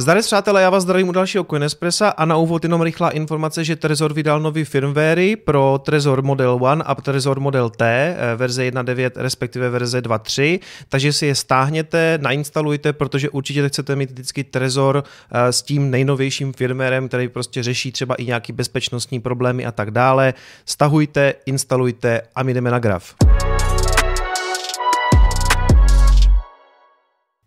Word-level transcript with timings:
Zdarec 0.00 0.26
přátelé, 0.26 0.62
já 0.62 0.70
vás 0.70 0.82
zdravím 0.82 1.08
u 1.08 1.12
dalšího 1.12 1.44
Coinespressa 1.44 2.08
a 2.08 2.24
na 2.24 2.36
úvod 2.36 2.64
jenom 2.64 2.82
rychlá 2.82 3.10
informace, 3.10 3.64
že 3.64 3.76
Trezor 3.76 4.12
vydal 4.12 4.40
nový 4.40 4.64
firmware 4.64 5.36
pro 5.44 5.80
Trezor 5.84 6.22
Model 6.22 6.58
1 6.70 6.84
a 6.84 6.94
Trezor 6.94 7.40
Model 7.40 7.70
T, 7.70 8.16
eh, 8.18 8.36
verze 8.36 8.64
1.9 8.64 9.12
respektive 9.16 9.70
verze 9.70 10.00
2.3, 10.00 10.60
takže 10.88 11.12
si 11.12 11.26
je 11.26 11.34
stáhněte, 11.34 12.18
nainstalujte, 12.22 12.92
protože 12.92 13.30
určitě 13.30 13.68
chcete 13.68 13.96
mít 13.96 14.10
vždycky 14.10 14.44
Trezor 14.44 15.04
eh, 15.32 15.52
s 15.52 15.62
tím 15.62 15.90
nejnovějším 15.90 16.52
firmwarem, 16.52 17.08
který 17.08 17.28
prostě 17.28 17.62
řeší 17.62 17.92
třeba 17.92 18.14
i 18.14 18.24
nějaký 18.24 18.52
bezpečnostní 18.52 19.20
problémy 19.20 19.66
a 19.66 19.72
tak 19.72 19.90
dále. 19.90 20.34
Stahujte, 20.66 21.34
instalujte 21.46 22.20
a 22.34 22.42
my 22.42 22.54
jdeme 22.54 22.70
na 22.70 22.78
graf. 22.78 23.14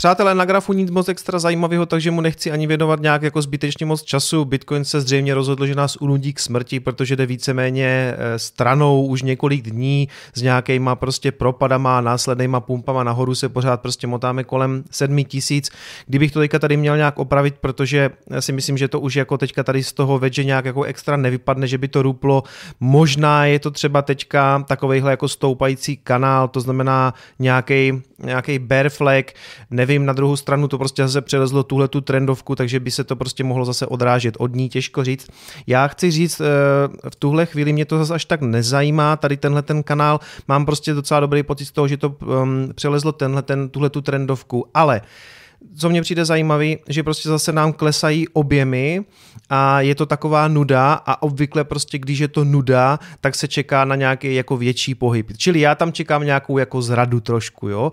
Přátelé, 0.03 0.35
na 0.35 0.45
grafu 0.45 0.73
nic 0.73 0.91
moc 0.91 1.09
extra 1.09 1.39
zajímavého, 1.39 1.85
takže 1.85 2.11
mu 2.11 2.21
nechci 2.21 2.52
ani 2.52 2.67
věnovat 2.67 2.99
nějak 2.99 3.21
jako 3.21 3.41
zbytečně 3.41 3.85
moc 3.85 4.03
času. 4.03 4.45
Bitcoin 4.45 4.85
se 4.85 5.02
zřejmě 5.02 5.34
rozhodl, 5.34 5.66
že 5.66 5.75
nás 5.75 5.95
unudí 5.95 6.34
k 6.34 6.39
smrti, 6.39 6.80
protože 6.80 7.16
jde 7.16 7.25
víceméně 7.25 7.85
eh, 8.17 8.39
stranou 8.39 9.05
už 9.05 9.21
několik 9.21 9.61
dní 9.61 10.09
s 10.34 10.41
nějakýma 10.41 10.95
prostě 10.95 11.31
propadama, 11.31 12.02
následnýma 12.02 12.59
pumpama 12.59 13.03
nahoru 13.03 13.35
se 13.35 13.49
pořád 13.49 13.81
prostě 13.81 14.08
motáme 14.08 14.44
kolem 14.44 14.84
7 14.91 15.23
tisíc. 15.23 15.70
Kdybych 16.08 16.31
to 16.31 16.39
teďka 16.39 16.59
tady 16.59 16.77
měl 16.77 16.97
nějak 16.97 17.20
opravit, 17.20 17.55
protože 17.61 18.09
si 18.39 18.52
myslím, 18.52 18.77
že 18.77 18.88
to 18.88 18.99
už 18.99 19.16
jako 19.16 19.38
teďka 19.38 19.63
tady 19.63 19.83
z 19.83 19.94
toho 19.94 20.20
vedže 20.20 20.44
nějak 20.44 20.66
jako 20.66 20.83
extra 20.83 21.17
nevypadne, 21.17 21.67
že 21.67 21.77
by 21.77 21.88
to 21.88 22.02
ruplo. 22.02 22.44
Možná 22.80 23.45
je 23.45 23.59
to 23.59 23.72
třeba 23.72 24.02
teďka 24.02 24.66
takovejhle 24.67 25.11
jako 25.11 25.28
stoupající 25.28 25.97
kanál, 25.97 26.47
to 26.47 26.59
znamená 26.59 27.13
nějaký 27.39 28.59
bear 28.59 28.89
flag, 28.89 29.25
nevím, 29.72 29.92
na 29.99 30.13
druhou 30.13 30.36
stranu 30.36 30.67
to 30.67 30.77
prostě 30.77 31.03
zase 31.03 31.22
přelezlo 31.22 31.63
tuhle 31.63 31.88
tu 31.88 32.02
trendovku, 32.02 32.55
takže 32.55 32.80
by 32.80 32.91
se 32.91 33.03
to 33.03 33.16
prostě 33.16 33.44
mohlo 33.44 33.66
zase 33.66 33.88
odrážet 33.88 34.35
od 34.39 34.55
ní, 34.55 34.69
těžko 34.69 35.03
říct. 35.03 35.27
Já 35.67 35.88
chci 35.88 36.11
říct, 36.11 36.41
eh, 36.41 37.09
v 37.09 37.16
tuhle 37.16 37.45
chvíli 37.45 37.73
mě 37.73 37.85
to 37.85 37.97
zase 37.97 38.13
až 38.13 38.25
tak 38.25 38.41
nezajímá, 38.41 39.16
tady 39.16 39.38
tenhle 39.38 39.61
ten 39.61 39.83
kanál, 39.83 40.19
mám 40.47 40.66
prostě 40.66 40.94
docela 40.94 41.19
dobrý 41.19 41.44
pocit 41.44 41.66
z 41.66 41.72
toho, 41.72 41.88
že 41.88 41.97
to 41.97 42.09
um, 42.09 42.69
přelezlo 42.75 43.11
tenhle 43.11 43.41
ten, 43.41 43.69
tuhle 43.69 43.89
tu 43.89 44.02
trendovku, 44.02 44.66
ale 44.73 45.02
co 45.75 45.89
mě 45.89 46.02
přijde 46.02 46.25
zajímavý, 46.25 46.78
že 46.89 47.03
prostě 47.03 47.30
zase 47.30 47.52
nám 47.52 47.73
klesají 47.73 48.28
objemy 48.28 49.05
a 49.50 49.81
je 49.81 49.95
to 49.95 50.05
taková 50.05 50.47
nuda 50.47 50.94
a 50.94 51.22
obvykle 51.22 51.63
prostě, 51.63 52.00
když 52.00 52.19
je 52.19 52.28
to 52.28 52.44
nuda, 52.44 53.00
tak 53.22 53.35
se 53.35 53.47
čeká 53.47 53.85
na 53.85 53.95
nějaký 53.95 54.35
jako 54.35 54.57
větší 54.57 54.95
pohyb. 54.95 55.38
Čili 55.38 55.59
já 55.59 55.75
tam 55.75 55.91
čekám 55.91 56.25
nějakou 56.25 56.57
jako 56.57 56.81
zradu 56.81 57.19
trošku, 57.19 57.69
jo. 57.69 57.91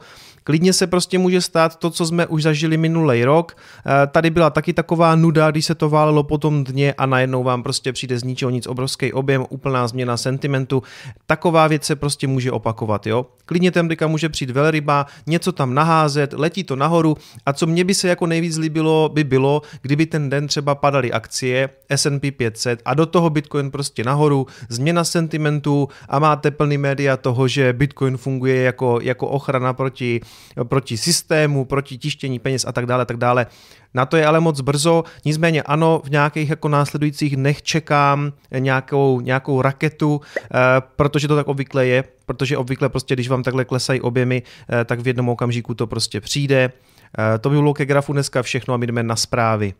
Klidně 0.50 0.72
se 0.72 0.86
prostě 0.86 1.18
může 1.18 1.40
stát 1.40 1.76
to, 1.76 1.90
co 1.90 2.06
jsme 2.06 2.26
už 2.26 2.42
zažili 2.42 2.76
minulý 2.76 3.24
rok. 3.24 3.56
Eh, 3.86 4.06
tady 4.06 4.30
byla 4.30 4.50
taky 4.50 4.72
taková 4.72 5.14
nuda, 5.14 5.50
když 5.50 5.64
se 5.64 5.74
to 5.74 5.88
válelo 5.88 6.22
po 6.22 6.38
tom 6.38 6.64
dně 6.64 6.94
a 6.94 7.06
najednou 7.06 7.42
vám 7.42 7.62
prostě 7.62 7.92
přijde 7.92 8.18
z 8.18 8.22
ničeho 8.22 8.50
nic 8.50 8.66
obrovský 8.66 9.12
objem, 9.12 9.46
úplná 9.50 9.88
změna 9.88 10.16
sentimentu. 10.16 10.82
Taková 11.26 11.66
věc 11.66 11.84
se 11.84 11.96
prostě 11.96 12.26
může 12.26 12.52
opakovat, 12.52 13.06
jo. 13.06 13.26
Klidně 13.46 13.70
temdika 13.70 14.06
může 14.06 14.28
přijít 14.28 14.50
velryba, 14.50 15.06
něco 15.26 15.52
tam 15.52 15.74
naházet, 15.74 16.32
letí 16.32 16.64
to 16.64 16.76
nahoru 16.76 17.16
a 17.46 17.52
co 17.52 17.66
mě 17.66 17.84
by 17.84 17.94
se 17.94 18.08
jako 18.08 18.26
nejvíc 18.26 18.56
líbilo, 18.56 19.10
by 19.14 19.24
bylo, 19.24 19.62
kdyby 19.82 20.06
ten 20.06 20.30
den 20.30 20.46
třeba 20.46 20.74
padaly 20.74 21.12
akcie 21.12 21.68
S&P 21.88 22.30
500 22.30 22.82
a 22.84 22.94
do 22.94 23.06
toho 23.06 23.30
Bitcoin 23.30 23.70
prostě 23.70 24.04
nahoru, 24.04 24.46
změna 24.68 25.04
sentimentu 25.04 25.88
a 26.08 26.18
máte 26.18 26.50
plný 26.50 26.78
média 26.78 27.16
toho, 27.16 27.48
že 27.48 27.72
Bitcoin 27.72 28.16
funguje 28.16 28.62
jako, 28.62 28.98
jako 29.02 29.28
ochrana 29.28 29.72
proti 29.72 30.20
proti 30.64 30.96
systému, 30.96 31.64
proti 31.64 31.98
tištění 31.98 32.38
peněz 32.38 32.64
a 32.68 32.72
tak 32.72 32.86
dále, 32.86 33.06
tak 33.06 33.16
dále. 33.16 33.46
Na 33.94 34.06
to 34.06 34.16
je 34.16 34.26
ale 34.26 34.40
moc 34.40 34.60
brzo, 34.60 35.04
nicméně 35.24 35.62
ano, 35.62 36.02
v 36.04 36.10
nějakých 36.10 36.50
jako 36.50 36.68
následujících 36.68 37.36
dnech 37.36 37.62
čekám 37.62 38.32
nějakou, 38.58 39.20
nějakou 39.20 39.62
raketu, 39.62 40.20
eh, 40.36 40.58
protože 40.96 41.28
to 41.28 41.36
tak 41.36 41.48
obvykle 41.48 41.86
je, 41.86 42.04
protože 42.26 42.56
obvykle 42.56 42.88
prostě, 42.88 43.14
když 43.14 43.28
vám 43.28 43.42
takhle 43.42 43.64
klesají 43.64 44.00
objemy, 44.00 44.42
eh, 44.42 44.84
tak 44.84 45.00
v 45.00 45.06
jednom 45.06 45.28
okamžiku 45.28 45.74
to 45.74 45.86
prostě 45.86 46.20
přijde. 46.20 46.72
Eh, 47.18 47.38
to 47.38 47.50
by 47.50 47.56
bylo 47.56 47.74
ke 47.74 47.86
grafu 47.86 48.12
dneska 48.12 48.42
všechno 48.42 48.74
a 48.74 48.76
my 48.76 48.86
jdeme 48.86 49.02
na 49.02 49.16
zprávy. 49.16 49.74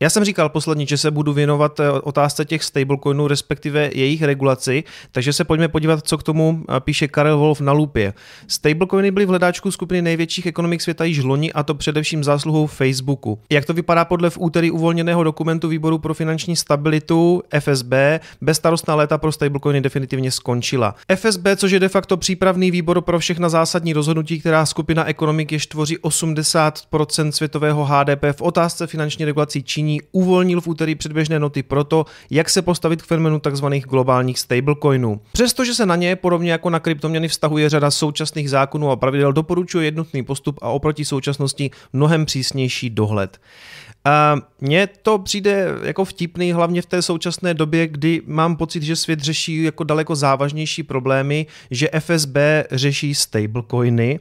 Já 0.00 0.10
jsem 0.10 0.24
říkal 0.24 0.48
posledně, 0.48 0.86
že 0.86 0.98
se 0.98 1.10
budu 1.10 1.32
věnovat 1.32 1.80
eh, 1.80 1.90
otázce 1.90 2.44
těch 2.44 2.64
stablecoinů, 2.64 3.28
respektive 3.28 3.90
jejich 3.94 4.22
regulaci, 4.22 4.84
takže 5.12 5.32
se 5.32 5.44
pojďme 5.44 5.68
podívat, 5.68 6.06
co 6.06 6.18
k 6.18 6.22
tomu 6.22 6.62
eh, 6.68 6.80
píše 6.80 7.08
Karel 7.08 7.38
Wolf 7.38 7.60
na 7.60 7.72
lupě. 7.72 8.14
Stablecoiny 8.46 9.10
byly 9.10 9.26
v 9.26 9.28
hledáčku 9.28 9.70
skupiny 9.70 10.02
největších 10.02 10.46
ekonomik 10.46 10.82
světa 10.82 11.04
již 11.04 11.22
loni 11.22 11.52
a 11.52 11.62
to 11.62 11.74
především 11.74 12.24
zásluhou 12.24 12.66
Facebooku. 12.66 13.38
Jak 13.50 13.64
to 13.64 13.74
vypadá 13.74 14.04
podle 14.04 14.30
v 14.30 14.38
úterý 14.38 14.70
uvolněného 14.70 15.24
dokumentu 15.24 15.68
Výboru 15.68 15.98
pro 15.98 16.14
finanční 16.14 16.56
stabilitu 16.56 17.42
FSB, 17.60 17.92
bezstarostná 18.40 18.94
léta 18.94 19.18
pro 19.18 19.32
stablecoiny 19.32 19.80
definitivně 19.80 20.30
skončila. 20.30 20.94
FSB, 21.14 21.46
což 21.56 21.70
je 21.70 21.80
de 21.80 21.88
facto 21.88 22.16
přípravný 22.16 22.70
výbor 22.70 23.00
pro 23.00 23.18
všechna 23.18 23.48
zásadní 23.48 23.92
rozhodnutí, 23.92 24.40
která 24.40 24.66
skupina 24.66 25.04
ekonomik 25.04 25.52
jež 25.52 25.66
tvoří 25.66 25.98
80% 25.98 27.30
světového 27.30 27.84
HDP 27.84 28.24
v 28.32 28.42
otázce 28.42 28.86
finanční 28.86 29.24
regulací 29.24 29.62
činí 29.62 29.93
uvolnil 30.12 30.60
v 30.60 30.66
úterý 30.66 30.94
předběžné 30.94 31.38
noty 31.38 31.62
pro 31.62 31.84
to, 31.84 32.06
jak 32.30 32.50
se 32.50 32.62
postavit 32.62 33.02
k 33.02 33.06
fenomenu 33.06 33.40
tzv. 33.40 33.66
globálních 33.66 34.38
stablecoinů. 34.38 35.20
Přestože 35.32 35.74
se 35.74 35.86
na 35.86 35.96
ně, 35.96 36.16
podobně 36.16 36.52
jako 36.52 36.70
na 36.70 36.80
kryptoměny, 36.80 37.28
vztahuje 37.28 37.68
řada 37.68 37.90
současných 37.90 38.50
zákonů 38.50 38.90
a 38.90 38.96
pravidel, 38.96 39.32
doporučuje 39.32 39.84
jednotný 39.84 40.22
postup 40.22 40.58
a 40.62 40.68
oproti 40.68 41.04
současnosti 41.04 41.70
mnohem 41.92 42.24
přísnější 42.24 42.90
dohled. 42.90 43.38
A 44.06 44.36
mně 44.60 44.88
to 45.02 45.18
přijde 45.18 45.68
jako 45.82 46.04
vtipný, 46.04 46.52
hlavně 46.52 46.82
v 46.82 46.86
té 46.86 47.02
současné 47.02 47.54
době, 47.54 47.86
kdy 47.86 48.22
mám 48.26 48.56
pocit, 48.56 48.82
že 48.82 48.96
svět 48.96 49.20
řeší 49.20 49.62
jako 49.62 49.84
daleko 49.84 50.16
závažnější 50.16 50.82
problémy, 50.82 51.46
že 51.70 51.88
FSB 52.00 52.36
řeší 52.70 53.14
stablecoiny. 53.14 54.20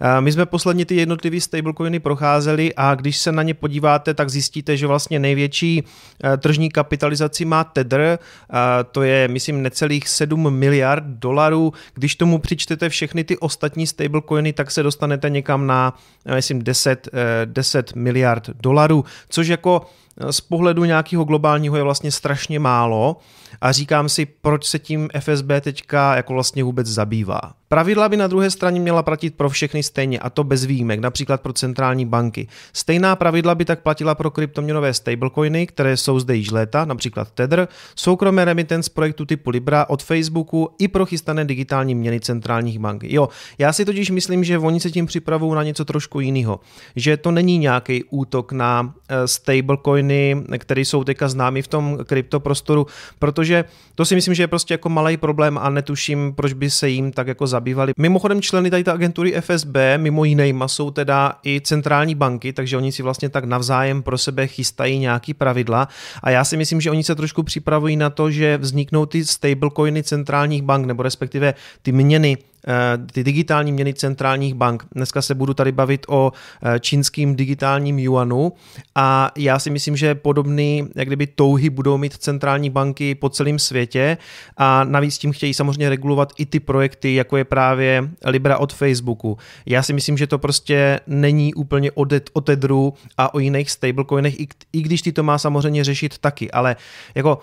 A 0.00 0.20
my 0.20 0.32
jsme 0.32 0.46
posledně 0.46 0.86
ty 0.86 0.96
jednotlivé 0.96 1.40
stablecoiny 1.40 2.00
procházeli 2.00 2.74
a 2.76 2.94
když 2.94 3.16
se 3.16 3.32
na 3.32 3.42
ně 3.42 3.54
podíváte, 3.54 4.14
tak 4.14 4.30
zjistíte, 4.30 4.76
že 4.76 4.86
vlastně 4.86 5.18
největší 5.18 5.82
e, 6.24 6.36
tržní 6.36 6.70
kapitalizaci 6.70 7.44
má 7.44 7.64
Tether, 7.64 8.18
a 8.50 8.84
to 8.84 9.02
je 9.02 9.28
myslím 9.28 9.62
necelých 9.62 10.08
7 10.08 10.54
miliard 10.54 11.04
dolarů. 11.04 11.72
Když 11.94 12.16
tomu 12.16 12.38
přičtete 12.38 12.88
všechny 12.88 13.24
ty 13.24 13.38
ostatní 13.38 13.86
stablecoiny, 13.86 14.52
tak 14.52 14.70
se 14.70 14.82
dostanete 14.82 15.30
někam 15.30 15.66
na 15.66 15.94
myslím 16.34 16.62
10, 16.62 17.08
10 17.44 17.90
e, 17.96 17.98
miliard 17.98 18.50
dolarů 18.62 19.04
což 19.28 19.46
jako 19.48 19.82
eh, 20.20 20.32
z 20.32 20.40
pohledu 20.40 20.84
nějakého 20.84 21.24
globálního 21.24 21.76
je 21.76 21.82
vlastně 21.82 22.12
strašně 22.12 22.58
málo 22.58 23.16
a 23.60 23.72
říkám 23.72 24.08
si, 24.08 24.26
proč 24.26 24.64
se 24.64 24.78
tím 24.78 25.08
FSB 25.20 25.50
teďka 25.60 26.16
jako 26.16 26.34
vlastně 26.34 26.64
vůbec 26.64 26.86
zabývá. 26.86 27.40
Pravidla 27.68 28.08
by 28.08 28.16
na 28.16 28.26
druhé 28.26 28.50
straně 28.50 28.80
měla 28.80 29.02
platit 29.02 29.34
pro 29.34 29.50
všechny 29.50 29.82
stejně, 29.82 30.18
a 30.18 30.30
to 30.30 30.44
bez 30.44 30.64
výjimek, 30.64 31.00
například 31.00 31.40
pro 31.40 31.52
centrální 31.52 32.06
banky. 32.06 32.48
Stejná 32.72 33.16
pravidla 33.16 33.54
by 33.54 33.64
tak 33.64 33.82
platila 33.82 34.14
pro 34.14 34.30
kryptoměnové 34.30 34.94
stablecoiny, 34.94 35.66
které 35.66 35.96
jsou 35.96 36.20
zde 36.20 36.36
již 36.36 36.50
léta, 36.50 36.84
například 36.84 37.30
Tether, 37.30 37.68
soukromé 37.96 38.44
remittance 38.44 38.90
projektu 38.94 39.26
typu 39.26 39.50
Libra 39.50 39.86
od 39.88 40.02
Facebooku 40.02 40.70
i 40.78 40.88
pro 40.88 41.06
chystané 41.06 41.44
digitální 41.44 41.94
měny 41.94 42.20
centrálních 42.20 42.78
bank. 42.78 43.04
Jo, 43.04 43.28
já 43.58 43.72
si 43.72 43.84
totiž 43.84 44.10
myslím, 44.10 44.44
že 44.44 44.58
oni 44.58 44.80
se 44.80 44.90
tím 44.90 45.06
připravují 45.06 45.54
na 45.54 45.62
něco 45.62 45.84
trošku 45.84 46.20
jiného. 46.20 46.60
Že 46.96 47.16
to 47.16 47.30
není 47.30 47.58
nějaký 47.58 48.04
útok 48.04 48.52
na 48.52 48.94
eh, 49.08 49.28
stablecoiny, 49.28 50.44
které 50.58 50.80
jsou 50.80 51.04
teďka 51.04 51.28
známy 51.28 51.62
v 51.62 51.68
tom 51.68 51.98
kryptoprostoru, 52.06 52.86
protože 53.18 53.64
to 53.94 54.04
si 54.04 54.14
myslím, 54.14 54.34
že 54.34 54.42
je 54.42 54.48
prostě 54.48 54.74
jako 54.74 54.88
malý 54.88 55.16
problém 55.16 55.58
a 55.58 55.70
netuším, 55.70 56.32
proč 56.36 56.52
by 56.52 56.70
se 56.70 56.88
jim 56.88 57.12
tak 57.12 57.26
jako 57.26 57.46
zabývali 57.46 57.63
zabývali. 57.64 57.92
Mimochodem 57.98 58.42
členy 58.42 58.70
tady 58.70 58.84
ta 58.84 58.92
agentury 58.92 59.32
FSB, 59.40 59.76
mimo 59.96 60.24
jinýma, 60.24 60.68
jsou 60.68 60.90
teda 60.90 61.32
i 61.46 61.60
centrální 61.60 62.14
banky, 62.14 62.52
takže 62.52 62.76
oni 62.76 62.92
si 62.92 63.02
vlastně 63.02 63.28
tak 63.28 63.44
navzájem 63.44 64.02
pro 64.02 64.18
sebe 64.18 64.46
chystají 64.46 64.98
nějaký 64.98 65.34
pravidla 65.34 65.88
a 66.22 66.30
já 66.30 66.44
si 66.44 66.56
myslím, 66.56 66.80
že 66.80 66.90
oni 66.90 67.04
se 67.04 67.14
trošku 67.14 67.42
připravují 67.42 67.96
na 67.96 68.10
to, 68.10 68.30
že 68.30 68.58
vzniknou 68.58 69.06
ty 69.06 69.24
stablecoiny 69.24 70.02
centrálních 70.02 70.62
bank, 70.62 70.86
nebo 70.86 71.02
respektive 71.02 71.54
ty 71.82 71.92
měny 71.92 72.38
ty 73.12 73.24
digitální 73.24 73.72
měny 73.72 73.94
centrálních 73.94 74.54
bank. 74.54 74.86
Dneska 74.94 75.22
se 75.22 75.34
budu 75.34 75.54
tady 75.54 75.72
bavit 75.72 76.06
o 76.08 76.32
eh, 76.62 76.80
čínským 76.80 77.36
digitálním 77.36 77.98
yuanu 77.98 78.52
a 78.94 79.30
já 79.38 79.58
si 79.58 79.70
myslím, 79.70 79.96
že 79.96 80.14
podobný, 80.14 80.88
jak 80.96 81.06
kdyby 81.06 81.26
touhy 81.26 81.70
budou 81.70 81.98
mít 81.98 82.16
centrální 82.16 82.70
banky 82.70 83.14
po 83.14 83.28
celém 83.28 83.58
světě 83.58 84.16
a 84.56 84.84
navíc 84.84 85.18
tím 85.18 85.32
chtějí 85.32 85.54
samozřejmě 85.54 85.88
regulovat 85.88 86.32
i 86.38 86.46
ty 86.46 86.60
projekty, 86.60 87.14
jako 87.14 87.36
je 87.36 87.44
právě 87.44 88.10
Libra 88.24 88.58
od 88.58 88.72
Facebooku. 88.72 89.38
Já 89.66 89.82
si 89.82 89.92
myslím, 89.92 90.16
že 90.16 90.26
to 90.26 90.38
prostě 90.38 91.00
není 91.06 91.54
úplně 91.54 91.90
o 92.32 92.40
Tedru 92.40 92.94
a 93.16 93.34
o 93.34 93.38
jiných 93.38 93.70
stablecoinech, 93.70 94.40
i, 94.40 94.48
i 94.72 94.82
když 94.82 95.02
ty 95.02 95.12
to 95.12 95.22
má 95.22 95.38
samozřejmě 95.38 95.84
řešit 95.84 96.18
taky, 96.18 96.50
ale 96.50 96.76
jako 97.14 97.38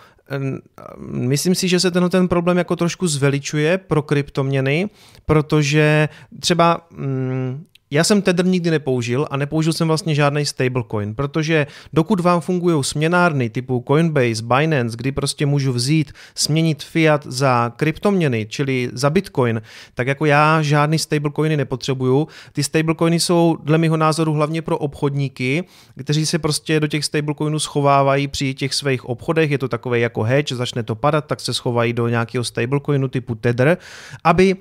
Myslím 1.08 1.56
si, 1.56 1.68
že 1.68 1.80
se 1.80 1.92
ten, 1.92 2.10
ten 2.10 2.28
problém 2.28 2.58
jako 2.58 2.76
trošku 2.76 3.08
zveličuje 3.08 3.78
pro 3.78 4.02
kryptoměny, 4.02 4.90
protože 5.26 6.10
třeba 6.40 6.88
mm, 6.92 7.66
Já 7.94 8.04
jsem 8.04 8.22
Tether 8.22 8.46
nikdy 8.46 8.72
nepoužil 8.72 9.28
a 9.32 9.38
nepoužil 9.38 9.74
jsem 9.74 9.88
vlastně 9.88 10.16
žádný 10.16 10.46
stablecoin, 10.46 11.16
protože 11.16 11.68
dokud 11.94 12.20
vám 12.20 12.42
fungují 12.42 12.84
směnárny 12.84 13.50
typu 13.50 13.84
Coinbase, 13.88 14.44
Binance, 14.44 14.98
kdy 14.98 15.12
prostě 15.12 15.46
můžu 15.46 15.74
vzít, 15.74 16.12
směnit 16.36 16.84
fiat 16.84 17.26
za 17.26 17.74
kryptoměny, 17.76 18.46
čili 18.50 18.90
za 18.94 19.10
bitcoin, 19.10 19.62
tak 19.94 20.08
jako 20.08 20.26
já 20.26 20.62
žádný 20.62 21.00
stablecoiny 21.00 21.58
nepotřebuju. 21.58 22.28
Ty 22.54 22.64
stablecoiny 22.64 23.20
jsou 23.20 23.58
dle 23.64 23.78
mého 23.78 23.98
názoru 23.98 24.34
hlavně 24.34 24.62
pro 24.62 24.78
obchodníky, 24.78 25.64
kteří 26.04 26.26
se 26.26 26.40
prostě 26.40 26.80
do 26.80 26.88
těch 26.88 27.06
stablecoinů 27.06 27.60
schovávají 27.60 28.28
při 28.28 28.54
těch 28.54 28.74
svých 28.74 29.06
obchodech, 29.06 29.52
je 29.52 29.58
to 29.58 29.68
takové 29.68 30.00
jako 30.00 30.24
hedge, 30.24 30.56
začne 30.56 30.84
to 30.84 30.96
padat, 30.96 31.26
tak 31.26 31.40
se 31.40 31.54
schovají 31.54 31.94
do 31.94 32.08
nějakého 32.08 32.44
stablecoinu 32.44 33.08
typu 33.08 33.36
Tether, 33.36 33.78
aby 34.24 34.56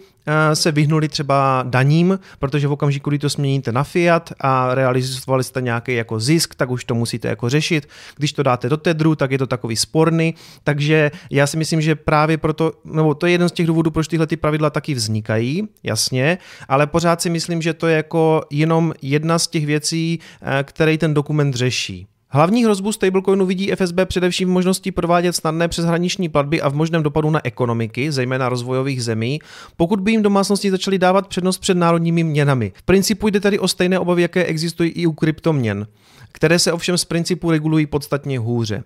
se 0.54 0.72
vyhnuli 0.72 1.08
třeba 1.08 1.64
daním, 1.66 2.18
protože 2.38 2.68
v 2.68 2.72
okamžiku, 2.72 3.10
kdy 3.10 3.18
to 3.18 3.30
směníte 3.30 3.72
na 3.72 3.84
fiat 3.84 4.32
a 4.40 4.74
realizovali 4.74 5.44
jste 5.44 5.60
nějaký 5.60 5.94
jako 5.94 6.20
zisk, 6.20 6.54
tak 6.54 6.70
už 6.70 6.84
to 6.84 6.94
musíte 6.94 7.28
jako 7.28 7.48
řešit. 7.48 7.88
Když 8.16 8.32
to 8.32 8.42
dáte 8.42 8.68
do 8.68 8.76
Tedru, 8.76 9.14
tak 9.14 9.30
je 9.30 9.38
to 9.38 9.46
takový 9.46 9.76
sporný, 9.76 10.34
takže 10.64 11.10
já 11.30 11.46
si 11.46 11.56
myslím, 11.56 11.80
že 11.80 11.94
právě 11.94 12.38
proto, 12.38 12.72
nebo 12.84 13.14
to 13.14 13.26
je 13.26 13.32
jeden 13.32 13.48
z 13.48 13.52
těch 13.52 13.66
důvodů, 13.66 13.90
proč 13.90 14.08
tyhle 14.08 14.26
ty 14.26 14.36
pravidla 14.36 14.70
taky 14.70 14.94
vznikají, 14.94 15.68
jasně, 15.82 16.38
ale 16.68 16.86
pořád 16.86 17.22
si 17.22 17.30
myslím, 17.30 17.62
že 17.62 17.74
to 17.74 17.86
je 17.86 17.96
jako 17.96 18.42
jenom 18.50 18.92
jedna 19.02 19.38
z 19.38 19.46
těch 19.46 19.66
věcí, 19.66 20.18
eh, 20.42 20.62
které 20.62 20.98
ten 20.98 21.14
dokument 21.14 21.54
řeší. 21.54 22.09
Hlavní 22.32 22.64
hrozbu 22.64 22.92
stablecoinu 22.92 23.46
vidí 23.46 23.72
FSB 23.74 24.00
především 24.04 24.48
v 24.48 24.52
možnosti 24.52 24.92
provádět 24.92 25.32
snadné 25.32 25.68
přeshraniční 25.68 26.28
platby 26.28 26.62
a 26.62 26.68
v 26.68 26.74
možném 26.74 27.02
dopadu 27.02 27.30
na 27.30 27.40
ekonomiky, 27.44 28.12
zejména 28.12 28.48
rozvojových 28.48 29.04
zemí, 29.04 29.38
pokud 29.76 30.00
by 30.00 30.10
jim 30.10 30.22
domácnosti 30.22 30.70
začaly 30.70 30.98
dávat 30.98 31.28
přednost 31.28 31.58
před 31.58 31.76
národními 31.76 32.24
měnami. 32.24 32.72
V 32.74 32.82
principu 32.82 33.28
jde 33.28 33.40
tedy 33.40 33.58
o 33.58 33.68
stejné 33.68 33.98
obavy, 33.98 34.22
jaké 34.22 34.44
existují 34.44 34.90
i 34.90 35.06
u 35.06 35.12
kryptoměn, 35.12 35.86
které 36.32 36.58
se 36.58 36.72
ovšem 36.72 36.98
z 36.98 37.04
principu 37.04 37.50
regulují 37.50 37.86
podstatně 37.86 38.38
hůře. 38.38 38.82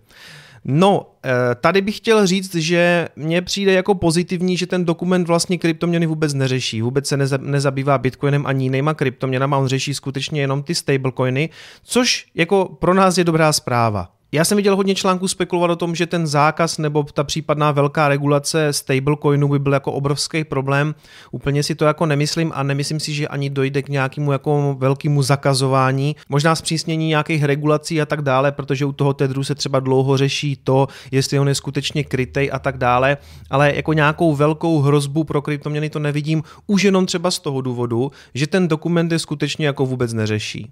No, 0.65 1.11
eh, 1.25 1.31
tady 1.55 1.81
bych 1.81 1.97
chtěl 1.97 2.27
říct, 2.27 2.55
že 2.55 3.09
mně 3.17 3.43
přijde 3.43 3.73
jako 3.73 3.95
pozitivní, 3.95 4.57
že 4.57 4.67
ten 4.67 4.85
dokument 4.85 5.27
vlastně 5.27 5.59
kryptoměny 5.59 6.07
vůbec 6.07 6.35
neřeší. 6.35 6.83
Vůbec 6.83 7.07
se 7.07 7.17
nezabývá 7.39 7.99
bitcoinem 7.99 8.47
ani 8.47 8.65
jinýma 8.65 8.95
kryptoměnama, 8.95 9.59
on 9.59 9.67
řeší 9.67 9.95
skutečně 9.95 10.41
jenom 10.41 10.63
ty 10.63 10.75
stablecoiny, 10.75 11.51
což 11.83 12.27
jako 12.35 12.77
pro 12.81 12.95
nás 12.95 13.19
je 13.19 13.25
dobrá 13.25 13.53
zpráva. 13.53 14.11
Já 14.35 14.45
jsem 14.45 14.57
viděl 14.57 14.77
hodně 14.77 14.95
článků 14.95 15.29
spekulovat 15.29 15.71
o 15.71 15.77
tom, 15.77 15.95
že 15.95 16.07
ten 16.07 16.27
zákaz 16.27 16.79
nebo 16.79 17.03
ta 17.03 17.25
případná 17.25 17.73
velká 17.73 18.09
regulace 18.09 18.73
stablecoinu 18.73 19.49
by 19.49 19.59
byl 19.59 19.73
jako 19.73 19.93
obrovský 19.93 20.45
problém. 20.45 20.95
Úplně 21.31 21.63
si 21.63 21.75
to 21.75 21.85
jako 21.85 22.07
nemyslím 22.07 22.53
a 22.55 22.63
nemyslím 22.63 23.01
si, 23.01 23.15
že 23.15 23.29
ani 23.29 23.51
dojde 23.51 23.83
k 23.83 23.89
nějakému 23.89 24.33
jako 24.33 24.77
velkému 24.79 25.23
zakazování, 25.23 26.17
možná 26.29 26.55
zpřísnění 26.55 27.09
nějakých 27.09 27.45
regulací 27.45 28.01
a 28.01 28.07
tak 28.07 28.23
dále, 28.23 28.53
protože 28.53 28.85
u 28.85 28.93
toho 28.93 29.15
tedru 29.15 29.45
se 29.45 29.55
třeba 29.55 29.81
dlouho 29.81 30.17
řeší 30.17 30.59
to, 30.65 30.89
jestli 31.11 31.39
on 31.39 31.49
je 31.49 31.55
skutečně 31.55 32.05
krytej 32.05 32.51
a 32.53 32.59
tak 32.59 32.79
dále, 32.79 33.17
ale 33.51 33.73
jako 33.77 33.93
nějakou 33.93 34.35
velkou 34.35 34.81
hrozbu 34.81 35.25
pro 35.25 35.43
kryptoměny 35.43 35.91
to 35.91 35.99
nevidím 35.99 36.43
už 36.67 36.83
jenom 36.83 37.07
třeba 37.07 37.31
z 37.31 37.39
toho 37.39 37.61
důvodu, 37.61 38.13
že 38.35 38.47
ten 38.47 38.69
dokument 38.69 39.13
je 39.13 39.19
skutečně 39.19 39.67
jako 39.67 39.87
vůbec 39.87 40.13
neřeší. 40.13 40.71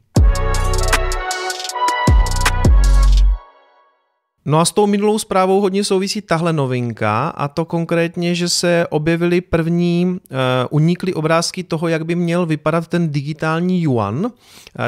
No 4.44 4.58
a 4.58 4.64
s 4.64 4.72
tou 4.72 4.86
minulou 4.86 5.18
zprávou 5.18 5.60
hodně 5.60 5.84
souvisí 5.84 6.20
tahle 6.20 6.52
novinka 6.52 7.28
a 7.28 7.48
to 7.48 7.64
konkrétně, 7.64 8.34
že 8.34 8.48
se 8.48 8.86
objevily 8.90 9.40
první 9.40 10.06
uh, 10.06 10.38
uniklý 10.70 11.14
obrázky 11.14 11.62
toho, 11.62 11.88
jak 11.88 12.04
by 12.04 12.14
měl 12.14 12.46
vypadat 12.46 12.88
ten 12.88 13.12
digitální 13.12 13.82
yuan, 13.82 14.24
uh, 14.24 14.30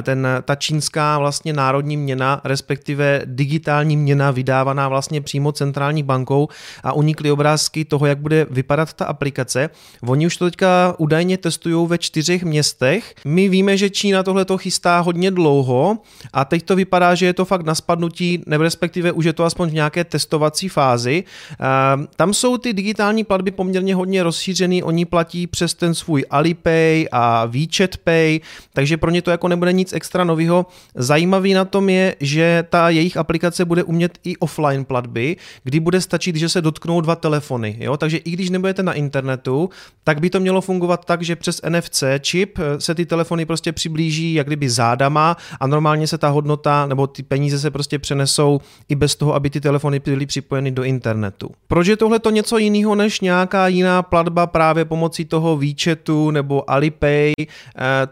ten, 0.02 0.28
ta 0.44 0.54
čínská 0.54 1.18
vlastně 1.18 1.52
národní 1.52 1.96
měna, 1.96 2.40
respektive 2.44 3.22
digitální 3.24 3.96
měna 3.96 4.30
vydávaná 4.30 4.88
vlastně 4.88 5.20
přímo 5.20 5.52
centrální 5.52 6.02
bankou 6.02 6.48
a 6.82 6.92
unikly 6.92 7.30
obrázky 7.30 7.84
toho, 7.84 8.06
jak 8.06 8.18
bude 8.18 8.46
vypadat 8.50 8.92
ta 8.92 9.04
aplikace. 9.04 9.70
Oni 10.06 10.26
už 10.26 10.36
to 10.36 10.44
teďka 10.44 10.94
údajně 10.98 11.38
testují 11.38 11.88
ve 11.88 11.98
čtyřech 11.98 12.44
městech. 12.44 13.14
My 13.24 13.48
víme, 13.48 13.76
že 13.76 13.90
Čína 13.90 14.22
tohle 14.22 14.44
to 14.44 14.58
chystá 14.58 15.00
hodně 15.00 15.30
dlouho 15.30 15.98
a 16.32 16.44
teď 16.44 16.62
to 16.62 16.76
vypadá, 16.76 17.14
že 17.14 17.26
je 17.26 17.32
to 17.32 17.44
fakt 17.44 17.64
na 17.64 17.74
spadnutí, 17.74 18.42
nebo 18.46 18.64
respektive 18.64 19.12
už 19.12 19.24
je 19.24 19.32
to 19.32 19.43
aspoň 19.44 19.70
v 19.70 19.74
nějaké 19.74 20.04
testovací 20.04 20.68
fázi. 20.68 21.24
Ehm, 21.58 22.08
tam 22.16 22.34
jsou 22.34 22.58
ty 22.58 22.72
digitální 22.72 23.24
platby 23.24 23.50
poměrně 23.50 23.94
hodně 23.94 24.22
rozšířený, 24.22 24.82
oni 24.82 25.04
platí 25.04 25.46
přes 25.46 25.74
ten 25.74 25.94
svůj 25.94 26.24
Alipay 26.30 27.06
a 27.12 27.46
WeChat 27.46 27.96
Pay, 27.96 28.40
takže 28.72 28.96
pro 28.96 29.10
ně 29.10 29.22
to 29.22 29.30
jako 29.30 29.48
nebude 29.48 29.72
nic 29.72 29.92
extra 29.92 30.24
nového. 30.24 30.66
Zajímavý 30.94 31.54
na 31.54 31.64
tom 31.64 31.88
je, 31.88 32.16
že 32.20 32.64
ta 32.70 32.88
jejich 32.88 33.16
aplikace 33.16 33.64
bude 33.64 33.82
umět 33.82 34.18
i 34.24 34.36
offline 34.36 34.84
platby, 34.84 35.36
kdy 35.64 35.80
bude 35.80 36.00
stačit, 36.00 36.36
že 36.36 36.48
se 36.48 36.62
dotknou 36.62 37.00
dva 37.00 37.16
telefony. 37.16 37.76
Jo? 37.80 37.96
Takže 37.96 38.16
i 38.16 38.30
když 38.30 38.50
nebudete 38.50 38.82
na 38.82 38.92
internetu, 38.92 39.70
tak 40.04 40.20
by 40.20 40.30
to 40.30 40.40
mělo 40.40 40.60
fungovat 40.60 41.04
tak, 41.04 41.22
že 41.22 41.36
přes 41.36 41.60
NFC 41.68 42.04
čip 42.20 42.58
se 42.78 42.94
ty 42.94 43.06
telefony 43.06 43.46
prostě 43.46 43.72
přiblíží 43.72 44.34
jak 44.34 44.46
kdyby 44.46 44.70
zádama 44.70 45.36
a 45.60 45.66
normálně 45.66 46.06
se 46.06 46.18
ta 46.18 46.28
hodnota 46.28 46.86
nebo 46.86 47.06
ty 47.06 47.22
peníze 47.22 47.58
se 47.58 47.70
prostě 47.70 47.98
přenesou 47.98 48.60
i 48.88 48.94
bez 48.94 49.16
toho, 49.16 49.33
aby 49.34 49.50
ty 49.50 49.60
telefony 49.60 49.98
byly 49.98 50.26
připojeny 50.26 50.70
do 50.70 50.82
internetu. 50.82 51.50
Proč 51.68 51.86
je 51.86 51.96
tohle 51.96 52.18
to 52.18 52.30
něco 52.30 52.58
jiného 52.58 52.94
než 52.94 53.20
nějaká 53.20 53.68
jiná 53.68 54.02
platba 54.02 54.46
právě 54.46 54.84
pomocí 54.84 55.24
toho 55.24 55.56
výčetu 55.56 56.30
nebo 56.30 56.70
Alipay? 56.70 57.32
Eh, 57.38 57.44